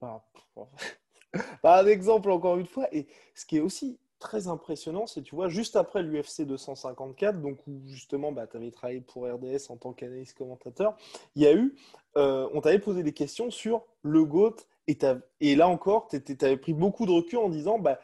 Par 1.62 1.78
un 1.78 1.86
exemple, 1.86 2.30
encore 2.30 2.58
une 2.58 2.66
fois, 2.66 2.88
et 2.92 3.06
ce 3.34 3.46
qui 3.46 3.56
est 3.56 3.60
aussi 3.60 3.98
très 4.18 4.48
impressionnant, 4.48 5.06
c'est, 5.06 5.22
tu 5.22 5.34
vois, 5.34 5.48
juste 5.48 5.76
après 5.76 6.02
l'UFC 6.02 6.42
254, 6.42 7.40
donc 7.40 7.58
où 7.66 7.80
justement, 7.86 8.32
bah, 8.32 8.46
tu 8.46 8.56
avais 8.56 8.70
travaillé 8.70 9.00
pour 9.00 9.26
RDS 9.26 9.70
en 9.70 9.76
tant 9.76 9.92
qu'analyste 9.92 10.36
commentateur, 10.36 10.96
il 11.34 11.42
y 11.42 11.46
a 11.46 11.54
eu, 11.54 11.74
euh, 12.16 12.48
on 12.52 12.60
t'avait 12.60 12.78
posé 12.78 13.02
des 13.02 13.12
questions 13.12 13.50
sur 13.50 13.84
le 14.02 14.24
GOAT, 14.24 14.56
et, 14.88 14.98
et 15.40 15.56
là 15.56 15.68
encore, 15.68 16.08
tu 16.08 16.36
avais 16.42 16.56
pris 16.56 16.74
beaucoup 16.74 17.06
de 17.06 17.12
recul 17.12 17.38
en 17.38 17.48
disant, 17.48 17.78
bah, 17.78 17.98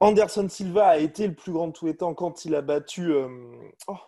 Anderson 0.00 0.48
Silva 0.48 0.88
a 0.88 0.96
été 0.96 1.28
le 1.28 1.34
plus 1.34 1.52
grand 1.52 1.68
de 1.68 1.72
tous 1.72 1.86
les 1.86 1.96
temps 1.96 2.14
quand 2.14 2.44
il 2.46 2.54
a 2.54 2.62
battu. 2.62 3.12
Euh, 3.12 3.28
oh, 3.86 3.98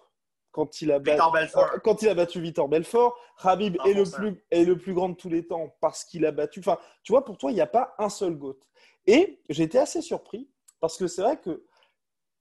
quand 0.52 0.82
il 0.82 0.92
a, 0.92 0.96
euh, 0.96 1.78
quand 1.82 2.02
il 2.02 2.08
a 2.08 2.14
battu 2.14 2.40
Victor 2.40 2.68
Belfort, 2.68 3.18
Habib 3.42 3.76
est 3.86 3.94
le, 3.94 4.04
plus, 4.04 4.44
est 4.50 4.64
le 4.64 4.76
plus 4.76 4.92
grand 4.92 5.08
de 5.08 5.14
tous 5.14 5.30
les 5.30 5.46
temps 5.46 5.74
parce 5.80 6.04
qu'il 6.04 6.24
a 6.26 6.30
battu. 6.30 6.60
Enfin, 6.60 6.78
tu 7.02 7.12
vois, 7.12 7.24
pour 7.24 7.38
toi, 7.38 7.50
il 7.50 7.54
n'y 7.54 7.60
a 7.62 7.66
pas 7.66 7.94
un 7.98 8.10
seul 8.10 8.36
GOAT. 8.36 8.58
Et 9.06 9.40
j'étais 9.48 9.78
assez 9.78 10.02
surpris 10.02 10.48
parce 10.78 10.98
que 10.98 11.06
c'est 11.06 11.22
vrai 11.22 11.38
que 11.38 11.64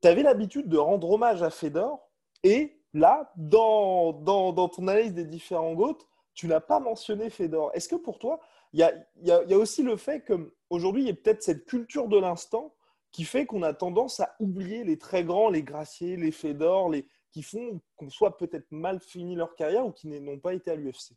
tu 0.02 0.08
avais 0.08 0.24
l'habitude 0.24 0.68
de 0.68 0.78
rendre 0.78 1.10
hommage 1.10 1.42
à 1.42 1.50
Fedor 1.50 2.00
et 2.44 2.82
là, 2.94 3.32
dans, 3.38 4.12
dans, 4.12 4.52
dans 4.52 4.68
ton 4.68 4.88
analyse 4.88 5.14
des 5.14 5.26
différents 5.26 5.74
GOAT, 5.74 5.98
tu 6.34 6.48
n'as 6.48 6.60
pas 6.60 6.80
mentionné 6.80 7.30
Fedor. 7.30 7.72
Est-ce 7.74 7.88
que 7.88 7.96
pour 7.96 8.20
toi, 8.20 8.42
il 8.74 8.82
y 8.82 8.84
a, 8.84 8.94
y 9.24 9.32
a, 9.32 9.58
aussi 9.58 9.84
le 9.84 9.96
fait 9.96 10.26
qu'aujourd'hui, 10.26 11.04
il 11.04 11.08
y 11.08 11.12
a 11.12 11.14
peut-être 11.14 11.44
cette 11.44 11.66
culture 11.66 12.08
de 12.10 12.18
l'instant 12.18 12.74
qui 13.12 13.24
fait 13.24 13.46
qu'on 13.46 13.64
a 13.64 13.74
tendance 13.74 14.20
à 14.20 14.36
oublier 14.40 14.84
les 14.84 14.98
très 14.98 15.24
grands, 15.24 15.50
les 15.50 15.64
Graciers, 15.64 16.16
les 16.16 16.32
Fedor, 16.32 16.90
les, 16.90 17.06
qui 17.32 17.44
font 17.44 17.82
qu'on 17.96 18.10
soit 18.10 18.38
peut-être 18.38 18.72
mal 18.72 19.00
fini 19.00 19.36
leur 19.36 19.56
carrière 19.56 19.86
ou 19.86 19.92
qui 19.92 20.08
n'ont 20.08 20.40
pas 20.40 20.54
été 20.54 20.72
à 20.72 20.76
l'UFC. 20.76 21.14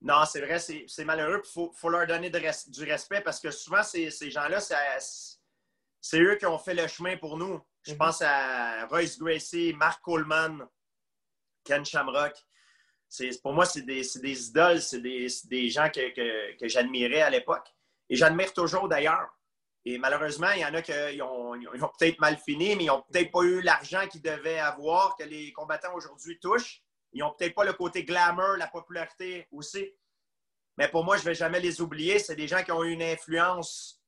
Non, 0.00 0.24
c'est 0.24 0.40
vrai, 0.40 0.58
c'est 0.58 1.04
malheureux. 1.04 1.42
Il 1.44 1.70
faut, 1.74 1.88
leur 1.88 2.06
donner 2.06 2.30
du 2.30 2.84
respect 2.84 3.20
parce 3.20 3.40
que 3.40 3.50
souvent, 3.50 3.82
ces, 3.82 4.10
gens-là, 4.10 4.60
c'est 6.00 6.20
eux 6.20 6.36
qui 6.36 6.46
ont 6.46 6.58
fait 6.58 6.74
le 6.74 6.86
chemin 6.88 7.16
pour 7.16 7.36
nous. 7.36 7.60
Je 7.82 7.92
mhm. 7.92 7.98
pense 7.98 8.22
à 8.22 8.86
Royce 8.86 9.18
Gracie, 9.18 9.72
Mark 9.76 10.02
Coleman, 10.02 10.66
Ken 11.64 11.84
Shamrock. 11.84 12.34
Pour 13.42 13.52
moi, 13.52 13.64
c'est 13.64 13.82
des, 13.82 14.48
idoles, 14.48 14.80
c'est 14.80 15.00
des, 15.00 15.68
gens 15.68 15.88
que, 15.88 16.56
que 16.56 16.68
j'admirais 16.68 17.22
à 17.22 17.30
l'époque. 17.30 17.68
Et 18.08 18.16
j'admire 18.16 18.52
toujours 18.52 18.88
d'ailleurs. 18.88 19.28
Et 19.84 19.98
malheureusement, 19.98 20.50
il 20.52 20.60
y 20.60 20.64
en 20.64 20.74
a 20.74 20.82
qui 20.82 20.92
ont, 21.22 21.58
peut-être 21.98 22.20
mal 22.20 22.38
fini, 22.38 22.76
mais 22.76 22.84
ils 22.84 22.86
n'ont 22.86 23.02
peut-être 23.10 23.32
pas 23.32 23.42
eu 23.42 23.60
l'argent 23.62 24.06
qu'ils 24.06 24.22
devaient 24.22 24.60
avoir, 24.60 25.16
que 25.16 25.24
les 25.24 25.52
combattants 25.52 25.94
aujourd'hui 25.94 26.38
touchent. 26.38 26.82
Ils 27.12 27.20
n'ont 27.20 27.32
peut-être 27.32 27.54
pas 27.54 27.64
le 27.64 27.72
côté 27.72 28.04
glamour, 28.04 28.56
la 28.56 28.68
popularité 28.68 29.48
aussi. 29.50 29.92
Mais 30.78 30.88
pour 30.88 31.04
moi, 31.04 31.16
je 31.16 31.22
ne 31.22 31.26
vais 31.26 31.34
jamais 31.34 31.60
les 31.60 31.80
oublier. 31.80 32.18
C'est 32.18 32.36
des 32.36 32.48
gens 32.48 32.62
qui 32.62 32.72
ont 32.72 32.84
eu 32.84 32.92
une 32.92 33.02
influence 33.02 34.00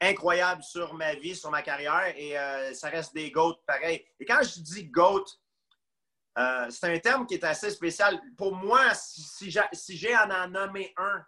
incroyable 0.00 0.62
sur 0.62 0.94
ma 0.94 1.14
vie, 1.14 1.36
sur 1.36 1.50
ma 1.50 1.62
carrière, 1.62 2.12
et 2.16 2.38
euh, 2.38 2.72
ça 2.74 2.88
reste 2.88 3.14
des 3.14 3.30
GOAT 3.30 3.56
pareil. 3.66 4.04
Et 4.18 4.24
quand 4.24 4.42
je 4.42 4.60
dis 4.60 4.84
GOAT, 4.84 5.26
euh, 6.38 6.66
c'est 6.70 6.94
un 6.94 6.98
terme 6.98 7.26
qui 7.26 7.34
est 7.34 7.44
assez 7.44 7.70
spécial. 7.70 8.20
Pour 8.36 8.54
moi, 8.54 8.94
si, 8.94 9.50
j'ai 9.50 10.16
en 10.16 10.48
nommer 10.48 10.92
un 10.96 11.24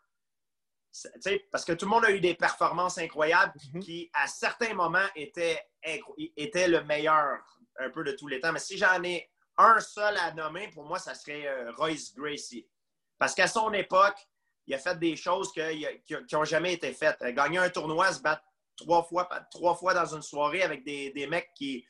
parce 1.51 1.65
que 1.65 1.73
tout 1.73 1.87
le 1.87 1.91
monde 1.91 2.05
a 2.05 2.11
eu 2.11 2.21
des 2.21 2.35
performances 2.35 2.99
incroyables 2.99 3.53
mhm. 3.73 3.81
qui, 3.83 4.11
à 4.13 4.27
certains 4.27 4.75
moments, 4.75 5.07
étaient, 5.17 5.61
étaient 6.37 6.69
le 6.69 6.85
meilleur 6.85 7.39
un 7.79 7.91
peu 7.91 8.05
de 8.05 8.13
tous 8.13 8.29
les 8.29 8.41
temps. 8.41 8.53
Mais 8.53 8.59
si 8.59 8.77
j'en 8.77 9.03
ai 9.03 9.31
un 9.57 9.81
seul 9.81 10.17
à 10.19 10.33
nommer, 10.33 10.69
pour 10.69 10.85
moi, 10.85 10.99
ça 10.99 11.15
serait 11.15 11.47
euh, 11.47 11.73
Royce 11.73 12.15
Gracie. 12.15 12.69
Parce 13.19 13.35
qu'à 13.35 13.47
son 13.47 13.73
époque, 13.73 14.17
il 14.67 14.75
a 14.75 14.79
fait 14.79 14.99
des 14.99 15.17
choses 15.17 15.53
qui 15.53 15.61
n'ont 16.33 16.45
jamais 16.45 16.75
été 16.75 16.93
faites. 16.93 17.23
Gagner 17.23 17.59
un 17.59 17.71
tournoi, 17.71 18.13
se 18.13 18.21
battre 18.21 18.43
trois 18.77 19.03
fois, 19.03 19.29
trois 19.51 19.75
fois 19.75 19.95
dans 19.95 20.15
une 20.15 20.23
soirée 20.23 20.63
avec 20.63 20.85
des, 20.85 21.27
mecs 21.29 21.51
qui, 21.55 21.87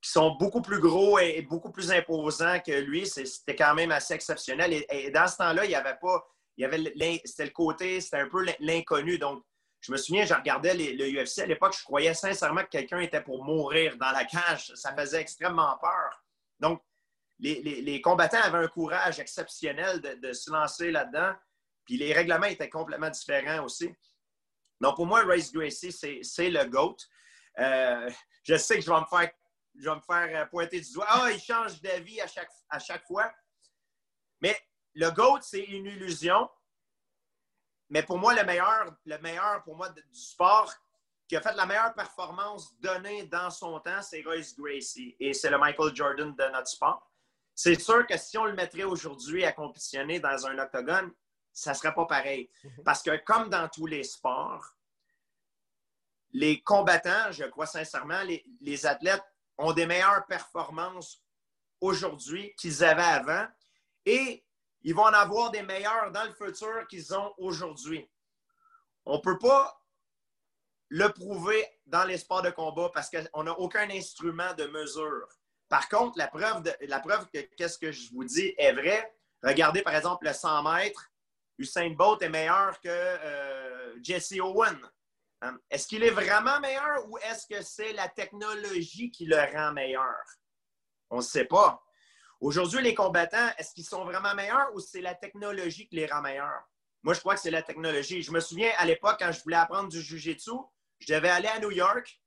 sont 0.00 0.36
beaucoup 0.36 0.62
plus 0.62 0.78
gros 0.78 1.18
et, 1.18 1.42
beaucoup 1.42 1.72
plus 1.72 1.90
imposants 1.90 2.60
que 2.60 2.72
lui, 2.72 3.06
c'était 3.06 3.56
quand 3.56 3.74
même 3.74 3.90
assez 3.90 4.14
exceptionnel. 4.14 4.84
et 4.88 5.10
dans 5.10 5.26
ce 5.26 5.36
temps-là, 5.38 5.64
il 5.64 5.68
n'y 5.68 5.74
avait 5.74 5.98
pas 6.00 6.24
il 6.58 6.62
y 6.62 6.64
avait 6.64 7.22
c'était 7.24 7.44
le 7.44 7.50
côté, 7.50 8.00
c'était 8.00 8.18
un 8.18 8.28
peu 8.28 8.44
l'inconnu. 8.58 9.16
Donc, 9.16 9.44
je 9.80 9.92
me 9.92 9.96
souviens, 9.96 10.24
je 10.24 10.34
regardais 10.34 10.74
le 10.74 11.22
UFC 11.22 11.38
à 11.38 11.46
l'époque, 11.46 11.76
je 11.78 11.84
croyais 11.84 12.14
sincèrement 12.14 12.64
que 12.64 12.70
quelqu'un 12.70 12.98
était 12.98 13.22
pour 13.22 13.44
mourir 13.44 13.96
dans 13.96 14.10
la 14.10 14.24
cage. 14.24 14.72
Ça 14.74 14.92
faisait 14.96 15.20
extrêmement 15.20 15.78
peur. 15.78 16.24
Donc, 16.58 16.82
les, 17.38 18.00
combattants 18.00 18.42
avaient 18.42 18.64
un 18.64 18.68
courage 18.68 19.20
exceptionnel 19.20 20.00
de, 20.00 20.32
se 20.32 20.50
lancer 20.50 20.90
là-dedans. 20.90 21.32
Puis 21.84 21.96
les 21.96 22.12
règlements 22.12 22.46
étaient 22.46 22.68
complètement 22.68 23.10
différents 23.10 23.64
aussi. 23.64 23.94
Donc, 24.80 24.96
pour 24.96 25.06
moi, 25.06 25.24
Race 25.24 25.52
Gracie, 25.52 25.92
c'est 25.92 26.50
le 26.50 26.64
GOAT. 26.64 26.96
Euh, 27.60 28.10
je 28.42 28.56
sais 28.56 28.76
que 28.76 28.80
je 28.80 28.90
vais 28.90 29.00
me 29.00 29.06
faire, 29.06 29.30
je 29.76 29.88
vais 29.88 29.94
me 29.94 30.00
faire 30.00 30.50
pointer 30.50 30.80
du 30.80 30.92
doigt. 30.92 31.06
Ah, 31.08 31.30
il 31.30 31.40
change 31.40 31.80
d'avis 31.80 32.20
à 32.20 32.26
chaque, 32.26 32.50
à 32.68 32.80
chaque 32.80 33.06
fois. 33.06 33.32
Mais 34.40 34.56
le 34.98 35.10
GOAT, 35.12 35.42
c'est 35.42 35.62
une 35.62 35.86
illusion. 35.86 36.50
Mais 37.88 38.02
pour 38.02 38.18
moi, 38.18 38.34
le 38.34 38.44
meilleur, 38.44 38.96
le 39.06 39.18
meilleur 39.18 39.62
pour 39.62 39.76
moi 39.76 39.88
du 39.90 40.02
sport, 40.12 40.74
qui 41.28 41.36
a 41.36 41.40
fait 41.40 41.54
la 41.54 41.66
meilleure 41.66 41.94
performance 41.94 42.76
donnée 42.80 43.24
dans 43.26 43.50
son 43.50 43.78
temps, 43.78 44.02
c'est 44.02 44.22
Royce 44.22 44.56
Gracie. 44.58 45.14
Et 45.20 45.34
c'est 45.34 45.50
le 45.50 45.58
Michael 45.58 45.94
Jordan 45.94 46.34
de 46.34 46.44
notre 46.52 46.66
sport. 46.66 47.08
C'est 47.54 47.78
sûr 47.78 48.06
que 48.08 48.16
si 48.16 48.36
on 48.38 48.44
le 48.46 48.54
mettrait 48.54 48.82
aujourd'hui 48.82 49.44
à 49.44 49.52
compétitionner 49.52 50.18
dans 50.18 50.46
un 50.46 50.58
octogone, 50.58 51.12
ça 51.52 51.70
ne 51.70 51.76
serait 51.76 51.94
pas 51.94 52.06
pareil. 52.06 52.50
Mhm. 52.64 52.82
Parce 52.84 53.02
que 53.02 53.16
comme 53.24 53.48
dans 53.50 53.68
tous 53.68 53.86
les 53.86 54.02
sports, 54.02 54.74
les 56.32 56.60
combattants, 56.60 57.30
je 57.30 57.44
crois 57.44 57.66
sincèrement, 57.66 58.22
les, 58.22 58.44
les 58.60 58.84
athlètes 58.84 59.24
ont 59.58 59.72
des 59.72 59.86
meilleures 59.86 60.26
performances 60.26 61.22
aujourd'hui 61.80 62.52
qu'ils 62.56 62.82
avaient 62.82 63.02
avant. 63.02 63.46
Et 64.04 64.44
ils 64.82 64.94
vont 64.94 65.04
en 65.04 65.12
avoir 65.12 65.50
des 65.50 65.62
meilleurs 65.62 66.10
dans 66.12 66.24
le 66.24 66.32
futur 66.32 66.86
qu'ils 66.88 67.14
ont 67.14 67.34
aujourd'hui. 67.38 68.08
On 69.04 69.16
ne 69.16 69.22
peut 69.22 69.38
pas 69.38 69.80
le 70.90 71.08
prouver 71.12 71.66
dans 71.86 72.04
les 72.04 72.18
sports 72.18 72.42
de 72.42 72.50
combat 72.50 72.90
parce 72.92 73.10
qu'on 73.10 73.42
n'a 73.42 73.58
aucun 73.58 73.90
instrument 73.90 74.54
de 74.54 74.66
mesure. 74.66 75.28
Par 75.68 75.88
contre, 75.88 76.16
la 76.18 76.28
preuve, 76.28 76.62
la 76.80 77.00
preuve 77.00 77.26
que 77.32 77.40
qu'est-ce 77.56 77.78
que 77.78 77.92
je 77.92 78.10
vous 78.12 78.24
dis 78.24 78.54
est 78.56 78.72
vrai. 78.72 79.14
Regardez 79.42 79.82
par 79.82 79.94
exemple 79.94 80.26
le 80.26 80.32
100 80.32 80.62
mètres. 80.62 81.10
Usain 81.58 81.90
Bolt 81.90 82.22
est 82.22 82.28
meilleur 82.28 82.80
que 82.80 82.88
euh, 82.88 84.02
Jesse 84.02 84.34
Owen. 84.40 84.78
Hein? 85.42 85.58
Est-ce 85.70 85.86
qu'il 85.86 86.02
est 86.04 86.10
vraiment 86.10 86.58
meilleur 86.60 87.08
ou 87.08 87.18
est-ce 87.18 87.46
que 87.46 87.62
c'est 87.62 87.92
la 87.92 88.08
technologie 88.08 89.10
qui 89.10 89.26
le 89.26 89.36
rend 89.36 89.72
meilleur? 89.72 90.16
On 91.10 91.18
ne 91.18 91.22
sait 91.22 91.44
pas. 91.44 91.82
Aujourd'hui, 92.40 92.82
les 92.82 92.94
combattants, 92.94 93.50
est-ce 93.58 93.72
qu'ils 93.74 93.84
sont 93.84 94.04
vraiment 94.04 94.34
meilleurs 94.34 94.70
ou 94.74 94.80
c'est 94.80 95.00
la 95.00 95.14
technologie 95.14 95.88
qui 95.88 95.96
les 95.96 96.06
rend 96.06 96.22
meilleurs? 96.22 96.62
Moi, 97.02 97.14
je 97.14 97.20
crois 97.20 97.34
que 97.34 97.40
c'est 97.40 97.50
la 97.50 97.62
technologie. 97.62 98.22
Je 98.22 98.30
me 98.30 98.40
souviens 98.40 98.70
à 98.78 98.86
l'époque, 98.86 99.16
quand 99.18 99.32
je 99.32 99.42
voulais 99.42 99.56
apprendre 99.56 99.88
du 99.88 100.00
jiu-jitsu, 100.00 100.52
je 101.00 101.12
devais 101.12 101.30
aller 101.30 101.48
à 101.48 101.58
New 101.58 101.70
York, 101.70 102.20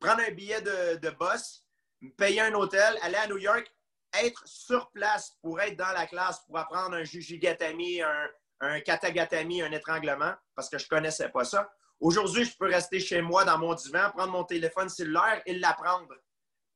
prendre 0.00 0.22
un 0.26 0.30
billet 0.32 0.60
de, 0.60 0.96
de 0.96 1.10
boss, 1.10 1.64
me 2.00 2.10
payer 2.10 2.40
un 2.40 2.54
hôtel, 2.54 2.98
aller 3.02 3.16
à 3.16 3.26
New 3.26 3.38
York, 3.38 3.72
être 4.14 4.42
sur 4.46 4.90
place 4.90 5.36
pour 5.42 5.60
être 5.60 5.76
dans 5.76 5.92
la 5.92 6.06
classe, 6.06 6.40
pour 6.46 6.58
apprendre 6.58 6.96
un 6.96 7.04
jujigatami, 7.04 8.02
un, 8.02 8.28
un 8.60 8.80
katagatami, 8.80 9.62
un 9.62 9.72
étranglement, 9.72 10.34
parce 10.54 10.68
que 10.68 10.78
je 10.78 10.84
ne 10.84 10.88
connaissais 10.88 11.28
pas 11.28 11.44
ça. 11.44 11.70
Aujourd'hui, 12.00 12.44
je 12.44 12.56
peux 12.56 12.66
rester 12.68 13.00
chez 13.00 13.20
moi 13.20 13.44
dans 13.44 13.58
mon 13.58 13.74
divan, 13.74 14.10
prendre 14.10 14.32
mon 14.32 14.44
téléphone 14.44 14.88
cellulaire 14.88 15.42
et 15.46 15.54
l'apprendre. 15.54 16.14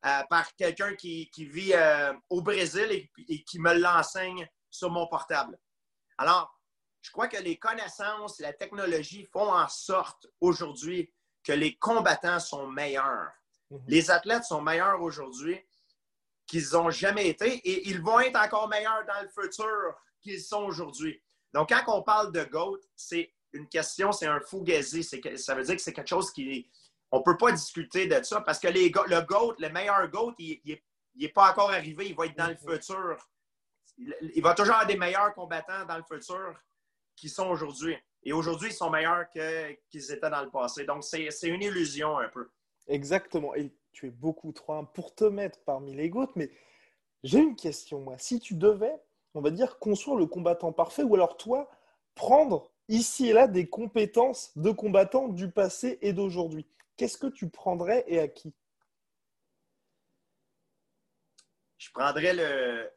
Euh, 0.04 0.22
par 0.28 0.52
quelqu'un 0.56 0.96
qui, 0.96 1.30
vit 1.36 1.74
euh, 1.74 2.12
au 2.28 2.42
Brésil 2.42 3.08
et, 3.28 3.44
qui 3.44 3.60
me 3.60 3.72
l'enseigne 3.72 4.48
sur 4.68 4.90
mon 4.90 5.06
portable. 5.06 5.56
Alors, 6.18 6.52
je 7.02 7.12
crois 7.12 7.28
que 7.28 7.36
les 7.36 7.56
connaissances, 7.56 8.40
la 8.40 8.52
technologie 8.52 9.24
font 9.32 9.52
en 9.52 9.68
sorte 9.68 10.26
aujourd'hui 10.40 11.14
que 11.44 11.52
les 11.52 11.76
combattants 11.76 12.40
sont 12.40 12.66
meilleurs. 12.66 13.30
Mhm. 13.70 13.84
Les 13.86 14.10
athlètes 14.10 14.42
sont 14.42 14.60
meilleurs 14.60 15.00
aujourd'hui 15.00 15.64
qu'ils 16.48 16.70
n'ont 16.72 16.90
jamais 16.90 17.28
été 17.28 17.54
et 17.58 17.88
ils 17.88 18.02
vont 18.02 18.18
être 18.18 18.40
encore 18.40 18.68
meilleurs 18.68 19.06
dans 19.06 19.22
le 19.22 19.28
futur 19.28 19.94
qu'ils 20.20 20.42
sont 20.42 20.64
aujourd'hui. 20.64 21.22
Donc, 21.54 21.68
quand 21.68 21.84
on 21.96 22.02
parle 22.02 22.32
de 22.32 22.42
GOAT, 22.42 22.80
c'est 22.96 23.32
une 23.52 23.68
question, 23.68 24.10
c'est 24.10 24.26
un 24.26 24.40
fugazi. 24.40 25.04
Ça 25.04 25.54
veut 25.54 25.62
dire 25.62 25.76
que 25.76 25.82
c'est 25.82 25.92
quelque 25.92 26.08
chose 26.08 26.32
qui, 26.32 26.68
on 27.12 27.18
ne 27.18 27.22
peut 27.22 27.36
pas 27.36 27.52
discuter 27.52 28.06
de 28.06 28.22
ça 28.22 28.40
parce 28.40 28.58
que 28.58 28.68
les, 28.68 28.88
le 28.88 29.20
GOAT, 29.20 29.54
le 29.58 29.68
meilleur 29.68 30.08
GOAT, 30.08 30.34
il 30.38 30.80
n'est 31.14 31.28
pas 31.28 31.50
encore 31.50 31.70
arrivé, 31.70 32.08
il 32.08 32.16
va 32.16 32.24
être 32.24 32.36
dans 32.36 32.48
le 32.48 32.56
futur. 32.56 33.16
Il, 33.98 34.42
va 34.42 34.54
toujours 34.54 34.74
avoir 34.74 34.86
des 34.86 34.96
meilleurs 34.96 35.34
combattants 35.34 35.84
dans 35.86 35.98
le 35.98 36.02
futur 36.02 36.58
qui 37.14 37.28
sont 37.28 37.48
aujourd'hui. 37.48 37.96
Et 38.24 38.32
aujourd'hui, 38.32 38.70
ils 38.70 38.74
sont 38.74 38.88
meilleurs 38.88 39.28
qu'ils 39.28 40.10
étaient 40.10 40.30
dans 40.30 40.42
le 40.42 40.50
passé. 40.50 40.86
Donc, 40.86 41.04
c'est 41.04 41.28
une 41.44 41.62
illusion 41.62 42.18
un 42.18 42.28
peu. 42.28 42.48
Exactement. 42.88 43.54
Et 43.54 43.70
tu 43.92 44.06
es 44.06 44.10
beaucoup 44.10 44.52
trop 44.52 44.82
pour 44.86 45.14
te 45.14 45.24
mettre 45.24 45.60
parmi 45.64 45.94
les 45.94 46.08
GOAT, 46.08 46.30
mais 46.34 46.50
j'ai 47.22 47.40
une 47.40 47.56
question, 47.56 48.00
moi. 48.00 48.16
Si 48.16 48.40
tu 48.40 48.54
devais, 48.54 48.96
on 49.34 49.42
va 49.42 49.50
dire, 49.50 49.78
construire 49.78 50.16
le 50.16 50.26
combattant 50.26 50.72
parfait, 50.72 51.02
ou 51.02 51.14
alors 51.14 51.36
toi, 51.36 51.70
prendre 52.14 52.70
ici 52.88 53.28
et 53.28 53.32
là 53.34 53.48
des 53.48 53.68
compétences 53.68 54.56
de 54.56 54.70
combattants 54.70 55.28
du 55.28 55.50
passé 55.50 55.98
et 56.00 56.14
d'aujourd'hui 56.14 56.66
qu'est-ce 57.02 57.18
que 57.18 57.26
tu 57.26 57.50
prendrais 57.50 58.04
et 58.06 58.20
à 58.20 58.28
qui? 58.28 58.54
Je 61.76 61.90
prendrais 61.90 62.32
le, 62.32 62.88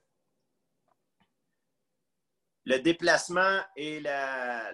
le 2.65 2.79
déplacement 2.81 3.61
et 3.75 3.99
la, 4.01 4.71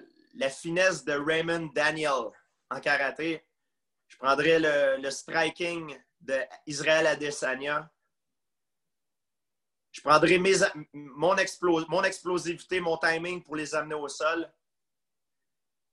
finesse 0.50 1.06
de 1.06 1.14
Raymond 1.14 1.72
Daniel 1.74 2.26
en 2.70 2.82
karaté. 2.82 3.48
Je 4.10 4.18
prendrais 4.18 4.60
le, 4.60 5.10
striking 5.10 5.98
d'Israël 6.20 7.08
Adesanya. 7.08 7.90
Je 9.94 10.02
prendrais 10.02 10.40
mon, 10.40 11.36
mon 11.88 12.04
explosivité, 12.04 12.82
mon 12.82 12.98
timing 12.98 13.42
pour 13.42 13.56
les 13.56 13.74
amener 13.76 13.96
au 13.96 14.10
sol. 14.10 14.52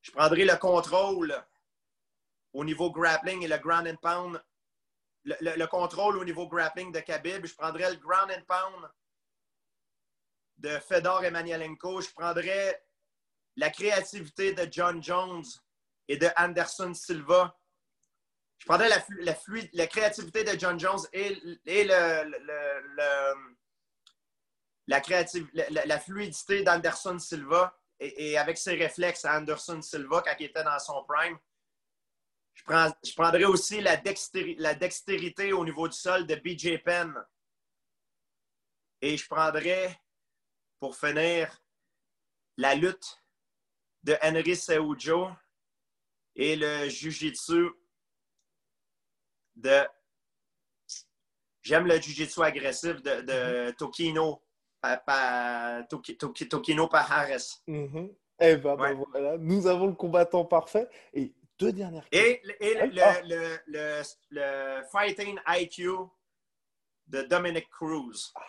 Je 0.03 0.11
prendrais 0.11 0.45
le 0.45 0.57
contrôle 0.57 1.41
au 2.53 2.65
niveau 2.65 2.91
grappling 2.91 3.43
et 3.43 3.49
le 3.49 3.59
ground 3.59 3.87
and 3.87 3.97
pound. 3.97 4.43
Le, 5.25 5.67
contrôle 5.67 6.17
au 6.17 6.25
niveau 6.25 6.49
grappling 6.49 6.91
de 6.93 7.01
Khabib. 7.01 7.45
Je 7.45 7.55
prendrais 7.55 7.91
le 7.91 7.97
ground 7.97 8.31
and 8.31 8.45
pound 8.47 8.89
de 10.59 10.79
Fedor 10.79 11.25
Emelianenko. 11.25 12.01
Je 12.01 12.11
prendrais 12.13 12.83
la 13.57 13.71
créativité 13.71 14.55
de 14.55 14.67
John 14.71 15.03
Jones 15.03 15.45
et 16.07 16.17
de 16.17 16.29
Anderson 16.37 16.95
Silva. 16.95 17.55
Je 18.59 18.67
prendrais 18.67 18.89
la, 18.89 19.05
la, 19.73 19.87
créativité 19.87 20.45
de 20.45 20.59
John 20.59 20.79
Jones 20.81 21.01
et, 21.13 21.35
le, 21.35 21.55
la, 24.87 25.01
créative, 25.01 25.49
la, 25.53 26.01
fluidité 26.01 26.63
d'Anderson 26.63 27.19
Silva 27.19 27.77
et, 28.01 28.37
avec 28.37 28.59
ses 28.59 28.75
réflexes 28.75 29.25
à 29.25 29.39
Anderson 29.39 29.81
Silva 29.83 30.23
quand 30.25 30.35
il 30.41 30.47
était 30.47 30.65
dans 30.65 30.79
son 30.79 31.05
prime. 31.05 31.39
Je, 32.59 32.65
prends, 32.65 32.93
je 33.05 33.15
prendrais 33.15 33.45
aussi 33.45 33.81
la 33.81 33.97
dextérité, 33.97 34.61
la 34.61 34.75
dextérité 34.75 35.53
au 35.53 35.65
niveau 35.65 35.89
du 35.89 35.97
sol 35.97 36.27
de 36.27 36.35
BJ 36.35 36.83
Penn. 36.83 37.15
Et 39.01 39.17
je 39.17 39.27
prendrais 39.27 39.97
pour 40.81 40.97
finir, 40.97 41.61
la 42.57 42.75
lutte 42.75 43.23
de 44.03 44.17
Henry 44.23 44.57
Seujo 44.57 45.29
et 46.35 46.57
le 46.57 46.89
jujitsu 46.89 47.71
de. 49.57 49.87
J'aime 51.63 51.87
le 51.87 52.01
jujitsu 52.01 52.43
agressif 52.43 53.03
de, 53.03 53.21
de 53.23 53.71
Tokino, 53.73 54.43
pa, 54.81 55.85
Tokino 55.89 56.89
Pajares. 56.89 57.63
Mm 57.67 58.09
Eh 58.41 58.57
ben, 58.57 58.77
ben 58.77 58.95
voilà, 58.95 59.37
nous 59.39 59.67
avons 59.67 59.89
le 59.89 59.95
combattant 59.95 60.45
parfait. 60.45 60.89
Et 61.13 61.35
deux 61.59 61.73
dernières 61.73 62.09
questions. 62.09 62.51
Et, 62.61 63.01
ah. 63.01 63.21
le, 63.25 63.59
le, 63.67 64.03
le, 64.31 64.83
Fighting 64.91 65.39
IQ 65.47 65.89
de 67.09 67.23
Dominic 67.23 67.69
Cruz. 67.71 68.33
Ah. 68.35 68.41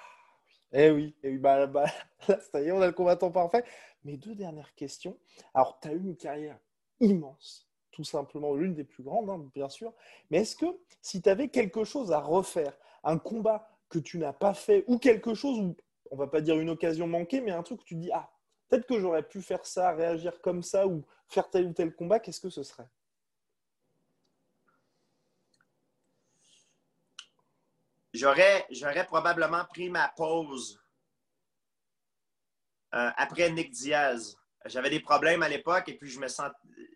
Eh 0.71 0.91
oui, 0.91 1.15
eh 1.23 1.29
oui 1.31 1.37
bah, 1.37 1.65
bah, 1.65 1.85
là, 2.27 2.39
ça 2.39 2.61
y 2.61 2.67
est, 2.67 2.71
on 2.71 2.81
a 2.81 2.87
le 2.87 2.93
combattant 2.93 3.31
parfait. 3.31 3.63
Mes 4.03 4.17
deux 4.17 4.35
dernières 4.35 4.73
questions. 4.75 5.17
Alors, 5.53 5.79
tu 5.79 5.87
as 5.87 5.93
eu 5.93 5.99
une 5.99 6.15
carrière 6.15 6.59
immense, 6.99 7.67
tout 7.91 8.03
simplement, 8.03 8.53
l'une 8.53 8.75
des 8.75 8.83
plus 8.83 9.03
grandes, 9.03 9.29
hein, 9.29 9.49
bien 9.53 9.69
sûr. 9.69 9.93
Mais 10.29 10.39
est-ce 10.39 10.55
que 10.55 10.67
si 11.01 11.21
tu 11.21 11.29
avais 11.29 11.49
quelque 11.49 11.83
chose 11.83 12.11
à 12.11 12.19
refaire, 12.19 12.77
un 13.03 13.17
combat 13.17 13.67
que 13.89 13.99
tu 13.99 14.19
n'as 14.19 14.33
pas 14.33 14.53
fait, 14.53 14.83
ou 14.87 14.99
quelque 14.99 15.33
chose 15.33 15.59
où, 15.59 15.75
on 16.11 16.15
va 16.15 16.27
pas 16.27 16.41
dire 16.41 16.59
une 16.59 16.69
occasion 16.69 17.07
manquée, 17.07 17.41
mais 17.41 17.51
un 17.51 17.63
truc 17.63 17.81
où 17.81 17.85
tu 17.85 17.95
dis, 17.95 18.11
ah, 18.13 18.29
peut-être 18.67 18.85
que 18.85 18.99
j'aurais 18.99 19.23
pu 19.23 19.41
faire 19.41 19.65
ça, 19.65 19.91
réagir 19.91 20.39
comme 20.41 20.61
ça, 20.61 20.87
ou 20.87 21.03
faire 21.27 21.49
tel 21.49 21.65
ou 21.65 21.73
tel 21.73 21.95
combat, 21.95 22.19
qu'est-ce 22.19 22.41
que 22.41 22.49
ce 22.49 22.61
serait? 22.61 22.87
J'aurais, 28.19 28.65
j'aurais 28.69 29.05
probablement 29.05 29.65
pris 29.65 29.89
ma 29.89 30.09
pause 30.09 30.79
euh, 32.93 33.11
après 33.15 33.49
Nick 33.49 33.71
Diaz. 33.71 34.35
J'avais 34.65 34.89
des 34.89 34.99
problèmes 34.99 35.41
à 35.41 35.49
l'époque 35.49 35.87
et 35.87 35.97
puis 35.97 36.09
je 36.09 36.19
me 36.19 36.27
sens. 36.27 36.51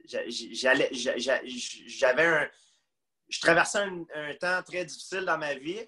J'allais, 0.06 0.90
j'avais 0.92 2.26
un. 2.26 2.50
Je 3.30 3.40
traversais 3.40 3.80
un, 3.80 4.36
temps 4.36 4.62
très 4.64 4.84
difficile 4.86 5.26
dans 5.26 5.38
ma 5.38 5.56
vie. 5.56 5.82